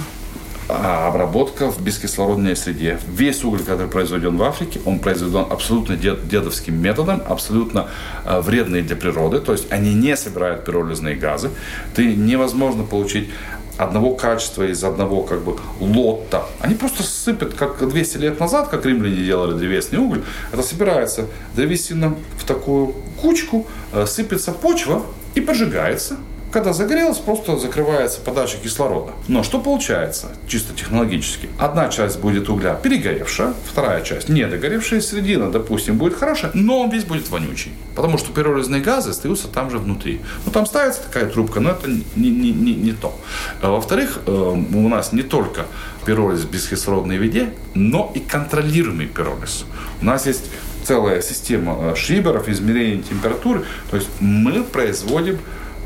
А 0.69 1.09
обработка 1.09 1.69
в 1.69 1.81
бескислородной 1.81 2.55
среде. 2.55 2.97
Весь 3.07 3.43
уголь, 3.43 3.63
который 3.63 3.87
произведен 3.87 4.37
в 4.37 4.43
Африке, 4.43 4.79
он 4.85 4.99
произведен 4.99 5.45
абсолютно 5.49 5.97
дедовским 5.97 6.81
методом, 6.81 7.21
абсолютно 7.27 7.89
э, 8.25 8.39
вредный 8.39 8.81
для 8.81 8.95
природы, 8.95 9.39
то 9.39 9.51
есть 9.51 9.71
они 9.71 9.93
не 9.93 10.15
собирают 10.15 10.63
пиролизные 10.63 11.15
газы. 11.15 11.49
Ты 11.95 12.15
невозможно 12.15 12.83
получить 12.83 13.29
одного 13.77 14.15
качества, 14.15 14.63
из 14.63 14.83
одного 14.83 15.23
как 15.23 15.41
бы 15.41 15.57
лота. 15.79 16.45
Они 16.59 16.75
просто 16.75 17.03
сыпят, 17.03 17.53
как 17.53 17.87
200 17.87 18.17
лет 18.17 18.39
назад, 18.39 18.69
как 18.69 18.85
римляне 18.85 19.23
делали 19.23 19.57
древесный 19.57 19.99
уголь. 19.99 20.23
Это 20.51 20.63
собирается 20.63 21.25
древесина 21.55 22.15
в 22.37 22.45
такую 22.45 22.93
кучку, 23.21 23.67
э, 23.93 24.05
сыпется 24.05 24.51
почва 24.51 25.03
и 25.35 25.41
поджигается. 25.41 26.17
Когда 26.53 26.71
загорелось, 26.71 27.17
просто 27.17 27.57
закрывается 27.57 28.21
подача 28.21 28.57
кислорода. 28.57 29.13
Но 29.27 29.41
что 29.41 29.59
получается 29.59 30.27
чисто 30.47 30.75
технологически? 30.75 31.49
Одна 31.57 31.89
часть 31.89 32.19
будет 32.19 32.47
угля 32.47 32.75
перегоревшая, 32.75 33.55
вторая 33.65 34.03
часть 34.03 34.29
недогоревшая, 34.29 35.01
середина, 35.01 35.51
допустим, 35.51 35.97
будет 35.97 36.13
хорошая, 36.13 36.51
но 36.53 36.81
он 36.81 36.91
весь 36.91 37.05
будет 37.05 37.27
вонючий. 37.31 37.71
Потому 37.95 38.19
что 38.19 38.31
пиролизные 38.31 38.83
газы 38.83 39.09
остаются 39.09 39.47
там 39.47 39.71
же 39.71 39.79
внутри. 39.79 40.21
Ну, 40.45 40.51
там 40.51 40.67
ставится 40.67 41.01
такая 41.01 41.25
трубка, 41.25 41.59
но 41.59 41.71
это 41.71 41.89
не, 41.89 42.29
не, 42.29 42.51
не, 42.51 42.75
не 42.75 42.91
то. 42.91 43.19
А 43.63 43.71
во-вторых, 43.71 44.19
э, 44.23 44.31
у 44.31 44.87
нас 44.89 45.11
не 45.11 45.23
только 45.23 45.65
пиролиз 46.05 46.41
в 46.41 46.51
бескислородной 46.51 47.17
виде, 47.17 47.51
но 47.73 48.11
и 48.13 48.19
контролируемый 48.19 49.07
пиролиз. 49.07 49.65
У 50.01 50.05
нас 50.05 50.27
есть 50.27 50.51
целая 50.83 51.23
система 51.23 51.77
э, 51.79 51.95
шиберов, 51.95 52.47
измерения 52.47 53.01
температуры. 53.01 53.65
То 53.89 53.97
есть 53.97 54.09
мы 54.19 54.63
производим 54.63 55.39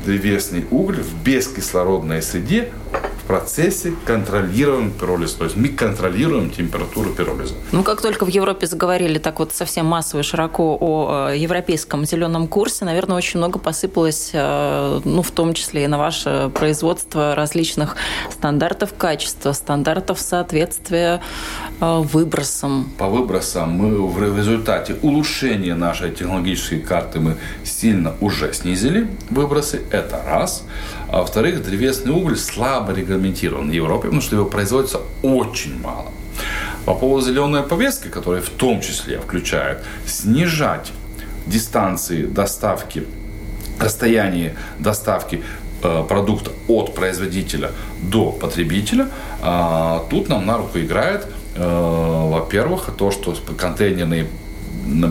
древесный 0.08 0.64
уголь 0.70 1.02
в 1.02 1.22
бескислородной 1.22 2.22
среде 2.22 2.70
процессе 3.28 3.92
контролируем 4.06 4.90
пиролиз. 4.90 5.34
То 5.34 5.44
есть 5.44 5.56
мы 5.56 5.68
контролируем 5.68 6.50
температуру 6.50 7.10
пиролиза. 7.10 7.54
Ну, 7.72 7.82
как 7.82 8.00
только 8.00 8.24
в 8.24 8.28
Европе 8.28 8.66
заговорили 8.66 9.18
так 9.18 9.38
вот 9.38 9.52
совсем 9.52 9.84
массово 9.84 10.20
и 10.20 10.22
широко 10.22 10.78
о 10.80 11.28
э, 11.30 11.36
европейском 11.36 12.06
зеленом 12.06 12.48
курсе, 12.48 12.86
наверное, 12.86 13.18
очень 13.18 13.38
много 13.38 13.58
посыпалось, 13.58 14.30
э, 14.32 15.00
ну, 15.04 15.22
в 15.22 15.30
том 15.30 15.52
числе 15.52 15.84
и 15.84 15.86
на 15.86 15.98
ваше 15.98 16.50
производство 16.54 17.34
различных 17.34 17.96
стандартов 18.30 18.94
качества, 18.96 19.52
стандартов 19.52 20.20
соответствия 20.20 21.20
э, 21.80 21.98
выбросам. 22.00 22.90
По 22.96 23.08
выбросам 23.08 23.72
мы 23.72 24.08
в 24.08 24.36
результате 24.36 24.96
улучшения 25.02 25.74
нашей 25.74 26.12
технологической 26.12 26.80
карты 26.80 27.20
мы 27.20 27.36
сильно 27.62 28.14
уже 28.22 28.54
снизили 28.54 29.06
выбросы. 29.28 29.82
Это 29.90 30.22
раз. 30.26 30.64
А 31.10 31.20
во-вторых, 31.20 31.62
древесный 31.62 32.12
уголь 32.12 32.36
слабо 32.36 32.77
регламентирован 32.86 33.68
в 33.70 33.72
Европе, 33.72 34.04
потому 34.04 34.20
что 34.20 34.36
его 34.36 34.46
производится 34.46 35.00
очень 35.22 35.80
мало. 35.80 36.12
По 36.84 36.94
поводу 36.94 37.26
зеленой 37.26 37.62
повестки, 37.62 38.08
которая 38.08 38.40
в 38.40 38.48
том 38.48 38.80
числе 38.80 39.18
включает 39.18 39.84
снижать 40.06 40.92
дистанции 41.46 42.24
доставки, 42.24 43.04
расстояние 43.78 44.56
доставки 44.78 45.42
э, 45.82 46.04
продукта 46.08 46.52
от 46.66 46.94
производителя 46.94 47.72
до 48.02 48.32
потребителя, 48.32 49.08
э, 49.42 49.98
тут 50.10 50.28
нам 50.28 50.46
на 50.46 50.56
руку 50.56 50.78
играет, 50.78 51.26
э, 51.56 52.28
во-первых, 52.30 52.90
то, 52.96 53.10
что 53.10 53.34
контейнерные 53.56 54.26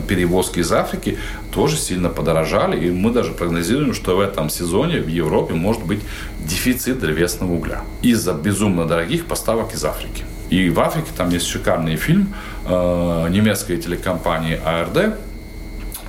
перевозки 0.07 0.59
из 0.59 0.71
Африки 0.71 1.17
тоже 1.51 1.77
сильно 1.77 2.09
подорожали. 2.09 2.87
И 2.87 2.91
мы 2.91 3.11
даже 3.11 3.31
прогнозируем, 3.31 3.93
что 3.93 4.17
в 4.17 4.19
этом 4.19 4.49
сезоне 4.49 5.01
в 5.01 5.07
Европе 5.07 5.53
может 5.53 5.83
быть 5.85 6.01
дефицит 6.45 6.99
древесного 6.99 7.53
угля 7.53 7.81
из-за 8.01 8.33
безумно 8.33 8.85
дорогих 8.85 9.25
поставок 9.25 9.73
из 9.73 9.83
Африки. 9.85 10.23
И 10.49 10.69
в 10.69 10.79
Африке 10.79 11.09
там 11.15 11.29
есть 11.29 11.45
шикарный 11.47 11.97
фильм 11.97 12.33
э, 12.65 13.27
немецкой 13.29 13.77
телекомпании 13.77 14.59
АРД. 14.63 15.17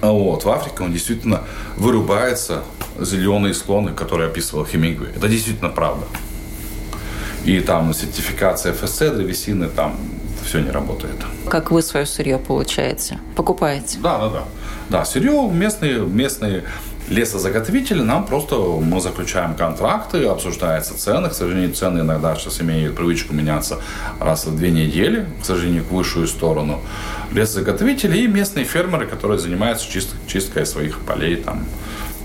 Вот, 0.01 0.45
в 0.45 0.49
Африке 0.49 0.77
он 0.81 0.93
действительно 0.93 1.43
вырубается 1.77 2.63
зеленые 3.01 3.53
слоны, 3.53 3.93
которые 3.93 4.29
описывал 4.29 4.65
Хемингуэй. 4.65 5.11
Это 5.17 5.29
действительно 5.29 5.71
правда. 5.71 6.07
И 7.45 7.61
там 7.61 7.93
сертификация 7.95 8.73
ФСЦ, 8.73 9.11
древесины, 9.11 9.69
там 9.69 9.97
все 10.49 10.61
не 10.61 10.71
работает. 10.71 11.17
Как 11.49 11.71
вы 11.71 11.83
свое 11.83 12.07
сырье 12.07 12.39
получаете? 12.39 13.19
Покупаете? 13.37 13.99
Да, 14.01 14.19
да, 14.19 14.29
да. 14.31 14.45
Да, 14.89 15.05
сырье 15.05 15.49
местные, 15.53 15.99
местные 15.99 16.65
лесозаготовители, 17.11 18.03
нам 18.03 18.27
просто 18.27 18.57
мы 18.57 19.01
заключаем 19.01 19.55
контракты, 19.55 20.25
обсуждаются 20.25 20.99
цены. 20.99 21.29
К 21.29 21.35
сожалению, 21.35 21.73
цены 21.73 22.01
иногда 22.01 22.35
сейчас 22.37 22.61
имеют 22.61 22.97
привычку 22.97 23.35
меняться 23.35 23.79
раз 24.21 24.47
в 24.47 24.57
две 24.57 24.71
недели, 24.71 25.27
к 25.43 25.45
сожалению, 25.45 25.85
в 25.85 25.93
высшую 25.93 26.27
сторону. 26.27 26.81
Лесозаготовители 27.33 28.19
и 28.19 28.27
местные 28.27 28.65
фермеры, 28.65 29.07
которые 29.07 29.39
занимаются 29.39 29.91
чист, 29.91 30.15
чисткой 30.27 30.67
своих 30.67 31.01
полей, 31.01 31.37
там, 31.37 31.65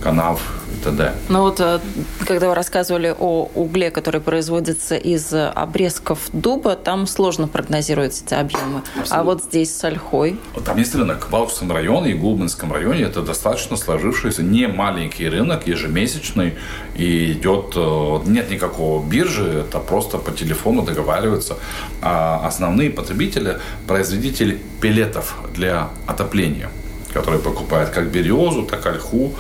канав 0.04 0.42
и 0.74 0.84
т.д. 0.84 1.14
Ну 1.30 1.42
вот, 1.42 1.60
э, 1.60 1.80
когда 2.28 2.50
вы 2.50 2.56
рассказывали 2.56 3.16
о 3.18 3.50
угле, 3.56 3.90
который 3.90 4.20
производится 4.22 4.96
из 4.96 5.34
обрезков 5.34 6.20
дуба, 6.34 6.76
там 6.76 7.08
сложно 7.08 7.48
прогнозировать 7.48 8.22
эти 8.26 8.34
объемы. 8.34 8.82
А 8.96 9.00
Абсолютно. 9.00 9.18
А 9.18 9.24
вот 9.24 9.44
здесь 9.44 9.76
с 9.76 9.84
ольхой? 9.84 10.38
Там 10.66 10.78
есть 10.78 10.94
рынок. 10.96 11.28
В 11.28 11.30
Балтском 11.30 11.72
районе 11.72 12.12
и 12.12 12.14
Гулбинском 12.14 12.72
районе 12.74 13.04
это 13.04 13.22
достаточно 13.22 13.78
сложившийся 13.78 14.44
не 14.44 14.68
маленький 14.68 15.30
рынок, 15.30 15.68
ежемесячный, 15.68 16.56
и 16.96 17.32
идет, 17.32 17.74
э, 17.76 18.20
нет 18.26 18.52
никакого 18.52 19.04
биржи, 19.06 19.66
это 19.68 19.80
просто 19.80 20.18
по 20.18 20.32
телефону 20.32 20.84
договариваются. 20.84 21.56
А 22.02 22.46
основные 22.46 22.90
потребители, 22.90 23.60
производители 23.88 24.60
пелетов 24.82 25.36
для 25.54 25.90
отопления, 26.08 26.70
которые 27.14 27.42
покупают 27.42 27.90
как 27.92 28.08
березу, 28.12 28.64
так 28.64 28.86
и 28.86 28.90
ольху, 28.90 29.34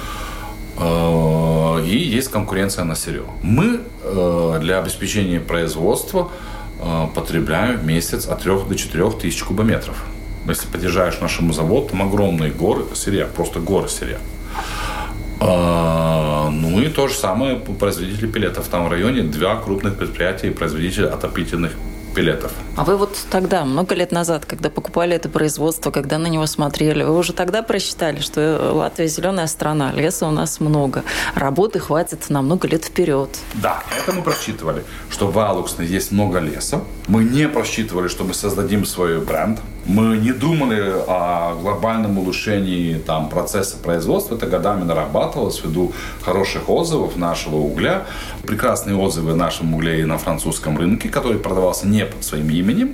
и 0.79 1.97
есть 1.97 2.29
конкуренция 2.29 2.83
на 2.83 2.95
сырье. 2.95 3.23
Мы 3.41 3.79
э, 4.03 4.57
для 4.61 4.79
обеспечения 4.79 5.39
производства 5.39 6.31
э, 6.79 7.07
потребляем 7.13 7.77
в 7.77 7.85
месяц 7.85 8.25
от 8.27 8.41
3 8.41 8.51
до 8.67 8.75
4 8.75 9.11
тысяч 9.11 9.43
кубометров. 9.43 10.03
Если 10.47 10.67
подъезжаешь 10.67 11.19
нашему 11.21 11.53
заводу, 11.53 11.89
там 11.89 12.01
огромные 12.01 12.51
горы 12.51 12.83
сырья, 12.95 13.25
просто 13.25 13.59
горы 13.59 13.87
сырья. 13.87 14.17
Ну 15.39 16.81
и 16.81 16.87
то 16.87 17.07
же 17.09 17.13
самое 17.15 17.57
производители 17.57 18.27
пилетов. 18.27 18.67
Там 18.67 18.85
в 18.85 18.91
районе 18.91 19.23
два 19.23 19.57
крупных 19.57 19.97
предприятия 19.97 20.47
и 20.47 20.51
производители 20.51 21.05
отопительных 21.05 21.73
билетов. 22.13 22.51
А 22.75 22.83
вы 22.83 22.97
вот 22.97 23.17
тогда, 23.29 23.65
много 23.65 23.95
лет 23.95 24.11
назад, 24.11 24.45
когда 24.45 24.69
покупали 24.69 25.15
это 25.15 25.29
производство, 25.29 25.91
когда 25.91 26.17
на 26.17 26.27
него 26.27 26.45
смотрели, 26.45 27.03
вы 27.03 27.17
уже 27.17 27.33
тогда 27.33 27.63
просчитали, 27.63 28.19
что 28.19 28.71
Латвия 28.73 29.07
зеленая 29.07 29.47
страна, 29.47 29.91
леса 29.91 30.27
у 30.27 30.31
нас 30.31 30.59
много, 30.59 31.03
работы 31.35 31.79
хватит 31.79 32.29
на 32.29 32.41
много 32.41 32.67
лет 32.67 32.85
вперед. 32.85 33.29
Да, 33.55 33.83
это 33.97 34.13
мы 34.13 34.21
просчитывали, 34.21 34.83
что 35.09 35.27
в 35.27 35.37
Алуксне 35.39 35.85
есть 35.85 36.11
много 36.11 36.39
леса. 36.39 36.81
Мы 37.07 37.25
не 37.25 37.49
просчитывали, 37.49 38.07
что 38.07 38.23
мы 38.23 38.33
создадим 38.33 38.85
свой 38.85 39.19
бренд. 39.19 39.59
Мы 39.85 40.17
не 40.17 40.31
думали 40.31 40.93
о 41.07 41.53
глобальном 41.55 42.17
улучшении 42.17 42.95
там, 42.95 43.29
процесса 43.29 43.75
производства. 43.77 44.35
Это 44.35 44.47
годами 44.47 44.83
нарабатывалось 44.83 45.61
ввиду 45.63 45.91
хороших 46.21 46.69
отзывов 46.69 47.17
нашего 47.17 47.57
угля. 47.57 48.05
Прекрасные 48.43 48.95
отзывы 48.95 49.31
о 49.31 49.35
нашем 49.35 49.73
угле 49.73 49.99
и 50.01 50.05
на 50.05 50.17
французском 50.17 50.77
рынке, 50.77 51.09
который 51.09 51.39
продавался 51.39 51.87
не 51.87 52.05
под 52.05 52.23
своим 52.23 52.49
именем. 52.49 52.93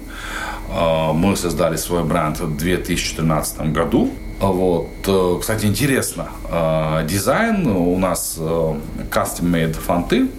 А, 0.72 1.14
мы 1.14 1.36
создали 1.36 1.76
свой 1.76 2.04
бренд 2.04 2.40
в 2.40 2.58
2014 2.58 3.72
году. 3.72 4.12
Вот. 4.40 4.88
Э, 5.06 5.38
кстати, 5.40 5.66
интересно, 5.66 6.30
э, 6.50 7.06
дизайн 7.08 7.68
у 7.68 7.98
нас 8.00 8.38
э, 8.40 8.74
custom-made 9.12 9.74
фонты. 9.74 10.30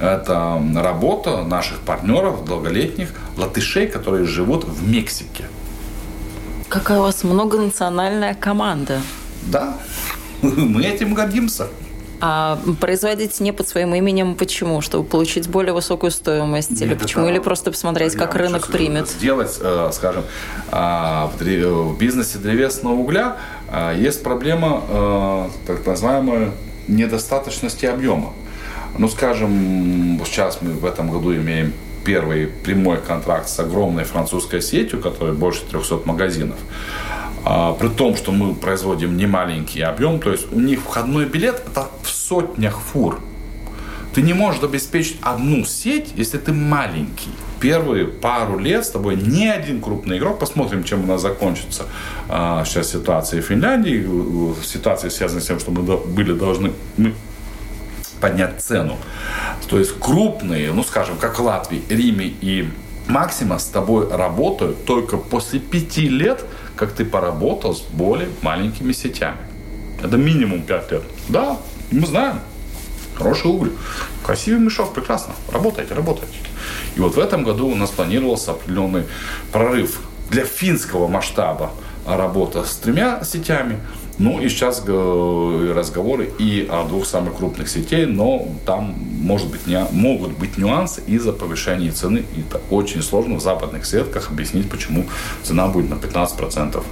Это 0.00 0.62
работа 0.76 1.42
наших 1.44 1.80
партнеров, 1.80 2.44
долголетних 2.44 3.10
латышей, 3.36 3.88
которые 3.88 4.24
живут 4.24 4.64
в 4.64 4.88
Мексике. 4.88 5.44
Какая 6.68 6.98
у 6.98 7.02
вас 7.02 7.24
многонациональная 7.24 8.34
команда. 8.34 9.00
Да, 9.42 9.76
мы 10.42 10.84
этим 10.84 11.14
гордимся. 11.14 11.68
А 12.20 12.58
производить 12.80 13.38
не 13.38 13.52
под 13.52 13.68
своим 13.68 13.94
именем 13.94 14.34
почему? 14.34 14.80
Чтобы 14.80 15.08
получить 15.08 15.48
более 15.48 15.72
высокую 15.72 16.10
стоимость? 16.10 16.72
Нет, 16.72 16.82
или 16.82 16.94
почему? 16.94 17.24
Это, 17.24 17.34
или 17.34 17.38
просто 17.38 17.70
посмотреть, 17.70 18.14
как 18.14 18.34
рынок 18.34 18.66
примет? 18.66 19.08
Сделать, 19.08 19.56
э, 19.60 19.90
скажем, 19.92 20.24
а, 20.70 21.30
в 21.38 21.98
бизнесе 21.98 22.38
древесного 22.38 22.94
угля 22.94 23.36
а, 23.68 23.94
есть 23.94 24.22
проблема 24.24 24.82
э, 24.88 25.48
так 25.66 25.86
называемой 25.86 26.50
недостаточности 26.88 27.86
объема. 27.86 28.32
Ну, 28.96 29.08
скажем, 29.08 30.20
сейчас 30.24 30.62
мы 30.62 30.70
в 30.72 30.84
этом 30.84 31.10
году 31.10 31.34
имеем 31.34 31.72
первый 32.04 32.46
прямой 32.46 32.98
контракт 32.98 33.48
с 33.48 33.58
огромной 33.58 34.04
французской 34.04 34.62
сетью, 34.62 35.00
которая 35.00 35.34
больше 35.34 35.62
300 35.70 36.00
магазинов. 36.04 36.56
А, 37.44 37.72
при 37.74 37.88
том, 37.88 38.16
что 38.16 38.32
мы 38.32 38.54
производим 38.54 39.16
немаленький 39.16 39.82
объем, 39.82 40.20
то 40.20 40.30
есть 40.30 40.52
у 40.52 40.58
них 40.58 40.80
входной 40.80 41.26
билет 41.26 41.62
это 41.66 41.88
в 42.02 42.08
сотнях 42.08 42.80
фур. 42.80 43.20
Ты 44.14 44.22
не 44.22 44.32
можешь 44.32 44.62
обеспечить 44.62 45.18
одну 45.22 45.64
сеть, 45.64 46.12
если 46.16 46.38
ты 46.38 46.52
маленький. 46.52 47.30
Первые 47.60 48.06
пару 48.06 48.58
лет 48.58 48.84
с 48.84 48.90
тобой 48.90 49.16
ни 49.16 49.46
один 49.46 49.80
крупный 49.80 50.18
игрок, 50.18 50.38
посмотрим, 50.38 50.84
чем 50.84 51.04
у 51.04 51.06
нас 51.06 51.20
закончится 51.20 51.86
а, 52.28 52.64
сейчас 52.64 52.90
ситуация 52.90 53.42
в 53.42 53.44
Финляндии, 53.44 54.06
ситуация 54.64 55.10
связана 55.10 55.40
с 55.40 55.46
тем, 55.46 55.60
что 55.60 55.70
мы 55.72 55.82
были 55.82 56.32
должны 56.32 56.72
мы 56.96 57.12
поднять 58.20 58.62
цену. 58.62 58.96
То 59.68 59.78
есть 59.78 59.98
крупные, 59.98 60.72
ну 60.72 60.82
скажем, 60.82 61.16
как 61.18 61.38
Латвии, 61.38 61.82
Риме 61.88 62.26
и 62.40 62.68
Максима 63.06 63.58
с 63.58 63.66
тобой 63.66 64.08
работают 64.10 64.84
только 64.84 65.16
после 65.16 65.60
пяти 65.60 66.08
лет, 66.08 66.44
как 66.76 66.92
ты 66.92 67.04
поработал 67.04 67.74
с 67.74 67.80
более 67.80 68.28
маленькими 68.42 68.92
сетями. 68.92 69.38
Это 70.02 70.16
минимум 70.16 70.62
пять 70.62 70.90
лет. 70.92 71.02
Да, 71.28 71.56
мы 71.90 72.06
знаем. 72.06 72.40
Хороший 73.16 73.50
уголь. 73.50 73.72
Красивый 74.24 74.60
мешок, 74.60 74.94
прекрасно. 74.94 75.34
Работайте, 75.52 75.94
работайте. 75.94 76.36
И 76.94 77.00
вот 77.00 77.16
в 77.16 77.18
этом 77.18 77.42
году 77.42 77.66
у 77.66 77.74
нас 77.74 77.90
планировался 77.90 78.52
определенный 78.52 79.04
прорыв 79.50 80.00
для 80.30 80.44
финского 80.44 81.08
масштаба 81.08 81.72
работа 82.06 82.64
с 82.64 82.76
тремя 82.76 83.24
сетями. 83.24 83.80
Ну 84.18 84.40
и 84.40 84.48
сейчас 84.48 84.82
э, 84.86 85.72
разговоры 85.74 86.30
и 86.38 86.66
о 86.68 86.84
двух 86.84 87.06
самых 87.06 87.36
крупных 87.36 87.68
сетей, 87.68 88.06
но 88.06 88.48
там 88.66 88.94
может 89.18 89.48
быть, 89.50 89.66
не, 89.66 89.84
могут 89.92 90.32
быть 90.38 90.58
нюансы 90.58 91.02
из-за 91.06 91.32
повышения 91.32 91.90
цены. 91.90 92.24
И 92.36 92.40
это 92.40 92.60
очень 92.70 93.02
сложно 93.02 93.36
в 93.36 93.42
западных 93.42 93.84
сетках 93.84 94.30
объяснить, 94.30 94.70
почему 94.70 95.04
цена 95.42 95.68
будет 95.68 95.90
на 95.90 95.94
15% 95.94 96.82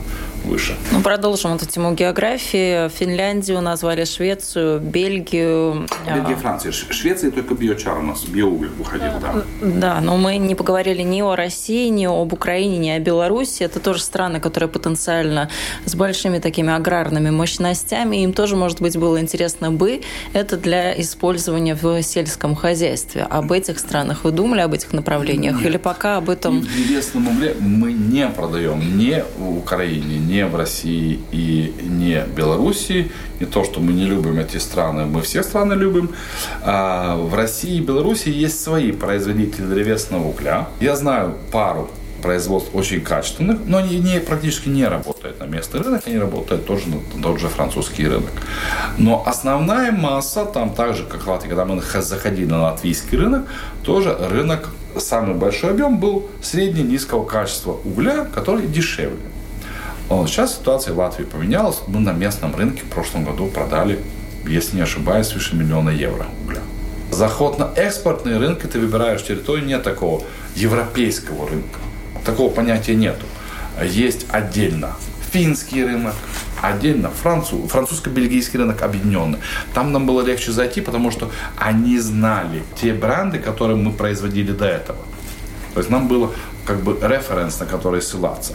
выше. 0.46 0.76
Ну, 0.92 1.00
продолжим 1.00 1.54
эту 1.54 1.66
тему 1.66 1.92
географии. 1.94 2.88
Финляндию 2.88 3.61
назвали 3.61 4.04
Швецию, 4.04 4.80
Бельгию. 4.80 5.87
Бельгия, 6.06 6.37
Франция. 6.37 6.72
Швеция 6.72 7.30
только 7.30 7.54
биочар 7.54 7.98
у 7.98 8.02
нас, 8.02 8.24
биоуголь 8.24 8.70
выходил, 8.70 9.12
да. 9.20 9.44
Да, 9.61 10.00
но 10.00 10.16
мы 10.16 10.37
не 10.37 10.54
поговорили 10.54 11.02
ни 11.02 11.20
о 11.22 11.37
России, 11.37 11.88
ни 11.88 12.06
об 12.06 12.32
Украине, 12.32 12.78
ни 12.78 12.90
о 12.90 12.98
Беларуси. 12.98 13.62
Это 13.62 13.80
тоже 13.80 14.00
страны, 14.00 14.40
которые 14.40 14.68
потенциально 14.68 15.50
с 15.85 15.94
большими 15.94 16.38
такими 16.38 16.72
аграрными 16.72 17.30
мощностями. 17.30 18.22
Им 18.22 18.32
тоже, 18.32 18.56
может 18.56 18.80
быть, 18.80 18.96
было 18.96 19.20
интересно 19.20 19.70
бы 19.70 20.02
это 20.32 20.56
для 20.56 20.98
использования 21.00 21.74
в 21.74 22.02
сельском 22.02 22.54
хозяйстве. 22.54 23.22
Об 23.22 23.52
этих 23.52 23.78
странах 23.78 24.24
вы 24.24 24.30
думали, 24.30 24.61
об 24.61 24.72
этих 24.72 24.92
направлениях? 24.92 25.56
Нет. 25.56 25.66
Или 25.66 25.76
пока 25.76 26.16
об 26.16 26.30
этом... 26.30 26.62
В 26.62 27.28
угле 27.28 27.54
мы 27.61 27.92
не 27.92 28.28
продаем 28.28 28.98
ни 28.98 29.22
в 29.37 29.59
Украине, 29.59 30.18
ни 30.18 30.36
в 30.44 30.57
России 30.57 31.20
и 31.33 31.75
не 31.83 32.25
Белоруссии. 32.37 33.11
Не 33.40 33.46
то, 33.46 33.64
что 33.64 33.81
мы 33.81 33.92
не 33.92 34.05
любим 34.05 34.38
эти 34.38 34.59
страны, 34.59 35.07
мы 35.07 35.22
все 35.22 35.42
страны 35.42 35.75
любим. 35.75 36.11
А 36.62 37.16
в 37.16 37.35
России 37.35 37.77
и 37.77 37.81
Белоруссии 37.81 38.33
есть 38.33 38.62
свои 38.62 38.92
производители 38.92 39.64
древесного 39.64 40.29
угля. 40.29 40.68
Я 40.81 40.96
знаю 40.96 41.37
пару 41.53 41.88
производств 42.22 42.70
очень 42.75 43.03
качественных, 43.03 43.61
но 43.66 43.79
они 43.79 43.99
не, 43.99 44.20
практически 44.20 44.68
не 44.68 44.85
работают 44.85 45.38
на 45.38 45.44
местный 45.44 45.81
рынок, 45.81 46.03
они 46.07 46.18
работают 46.18 46.66
тоже 46.66 46.85
на 46.88 47.22
тот 47.22 47.38
же 47.38 47.49
французский 47.49 48.09
рынок. 48.09 48.33
Но 48.99 49.22
основная 49.25 49.92
масса, 49.92 50.44
там 50.44 50.75
так 50.75 50.96
же, 50.96 51.05
как 51.05 51.25
в 51.25 51.29
Латвии, 51.29 51.49
когда 51.49 51.64
мы 51.64 51.81
заходили 51.81 52.46
на 52.46 52.62
латвийский 52.62 53.16
рынок, 53.16 53.46
тоже 53.85 54.16
рынок, 54.18 54.70
самый 54.99 55.34
большой 55.37 55.70
объем 55.70 55.99
был 55.99 56.28
средне-низкого 56.43 57.24
качества 57.24 57.76
угля, 57.84 58.26
который 58.34 58.66
дешевле. 58.66 59.18
Но 60.09 60.26
сейчас 60.26 60.57
ситуация 60.57 60.94
в 60.94 60.98
Латвии 60.98 61.24
поменялась. 61.24 61.80
Мы 61.86 62.00
на 62.00 62.12
местном 62.12 62.54
рынке 62.54 62.82
в 62.82 62.88
прошлом 62.88 63.24
году 63.24 63.46
продали, 63.46 63.98
если 64.46 64.76
не 64.76 64.82
ошибаюсь, 64.82 65.28
свыше 65.28 65.57
миллиона 65.57 65.90
евро 65.90 66.26
угля. 66.44 66.61
Заход 67.11 67.59
на 67.59 67.72
экспортные 67.76 68.38
рынки, 68.38 68.66
ты 68.66 68.78
выбираешь 68.78 69.24
территорию, 69.24 69.66
нет 69.66 69.82
такого 69.82 70.22
европейского 70.54 71.48
рынка. 71.48 71.78
такого 72.24 72.52
понятия 72.52 72.94
нету. 72.94 73.24
Есть 73.82 74.26
отдельно 74.30 74.96
финский 75.32 75.84
рынок, 75.84 76.14
отдельно 76.62 77.11
француз, 77.11 77.70
французско-бельгийский 77.70 78.59
рынок 78.59 78.82
объединенный. 78.82 79.38
Там 79.74 79.92
нам 79.92 80.07
было 80.07 80.22
легче 80.22 80.50
зайти, 80.52 80.80
потому 80.80 81.11
что 81.11 81.30
они 81.59 81.98
знали 81.98 82.62
те 82.80 82.92
бренды, 82.94 83.38
которые 83.38 83.76
мы 83.76 83.92
производили 83.92 84.52
до 84.52 84.64
этого. 84.64 84.98
То 85.74 85.80
есть 85.80 85.90
нам 85.90 86.09
было 86.09 86.32
как 86.64 86.80
бы 86.82 86.98
референс, 87.00 87.61
на 87.61 87.66
который 87.66 88.00
ссылаться. 88.00 88.54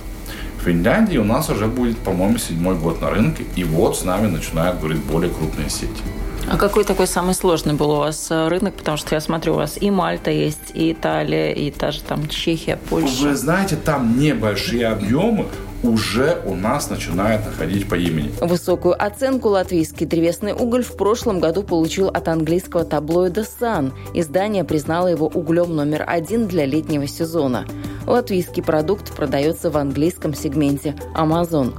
Финляндии 0.63 1.17
у 1.17 1.23
нас 1.23 1.49
уже 1.49 1.67
будет, 1.67 1.97
по-моему, 1.97 2.37
седьмой 2.37 2.75
год 2.75 3.01
на 3.01 3.09
рынке, 3.09 3.43
и 3.55 3.63
вот 3.63 3.97
с 3.97 4.03
нами 4.03 4.27
начинают 4.27 4.79
говорить 4.79 5.01
более 5.03 5.31
крупные 5.31 5.69
сети. 5.69 6.01
А 6.49 6.57
какой 6.57 6.83
такой 6.83 7.07
самый 7.07 7.33
сложный 7.33 7.73
был 7.73 7.91
у 7.91 7.97
вас 7.97 8.27
э, 8.29 8.47
рынок? 8.47 8.73
Потому 8.75 8.97
что 8.97 9.15
я 9.15 9.21
смотрю, 9.21 9.53
у 9.53 9.55
вас 9.57 9.77
и 9.79 9.91
Мальта 9.91 10.31
есть, 10.31 10.71
и 10.73 10.91
Италия, 10.91 11.51
и 11.51 11.71
та 11.71 11.91
же 11.91 12.01
там 12.01 12.27
Чехия, 12.27 12.77
Польша. 12.89 13.23
Вы 13.23 13.35
знаете, 13.35 13.75
там 13.75 14.19
небольшие 14.19 14.87
объемы, 14.87 15.45
уже 15.83 16.41
у 16.45 16.55
нас 16.55 16.89
начинает 16.89 17.45
находить 17.45 17.87
по 17.89 17.95
имени. 17.95 18.31
Высокую 18.41 19.01
оценку 19.01 19.49
латвийский 19.49 20.05
древесный 20.05 20.53
уголь 20.53 20.83
в 20.83 20.95
прошлом 20.95 21.39
году 21.39 21.63
получил 21.63 22.07
от 22.07 22.27
английского 22.27 22.85
таблоида 22.85 23.41
Sun. 23.41 23.93
Издание 24.13 24.63
признало 24.63 25.07
его 25.07 25.27
углем 25.27 25.75
номер 25.75 26.03
один 26.07 26.47
для 26.47 26.65
летнего 26.65 27.07
сезона. 27.07 27.65
Латвийский 28.07 28.63
продукт 28.63 29.15
продается 29.15 29.69
в 29.69 29.77
английском 29.77 30.33
сегменте 30.33 30.95
Amazon. 31.15 31.73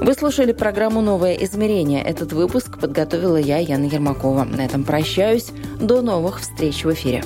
Вы 0.00 0.14
слушали 0.14 0.52
программу 0.52 1.02
«Новое 1.02 1.34
измерение». 1.34 2.02
Этот 2.02 2.32
выпуск 2.32 2.78
подготовила 2.80 3.36
я, 3.36 3.58
Яна 3.58 3.84
Ермакова. 3.84 4.44
На 4.44 4.64
этом 4.64 4.82
прощаюсь. 4.82 5.48
До 5.78 6.00
новых 6.00 6.40
встреч 6.40 6.84
в 6.84 6.92
эфире. 6.92 7.22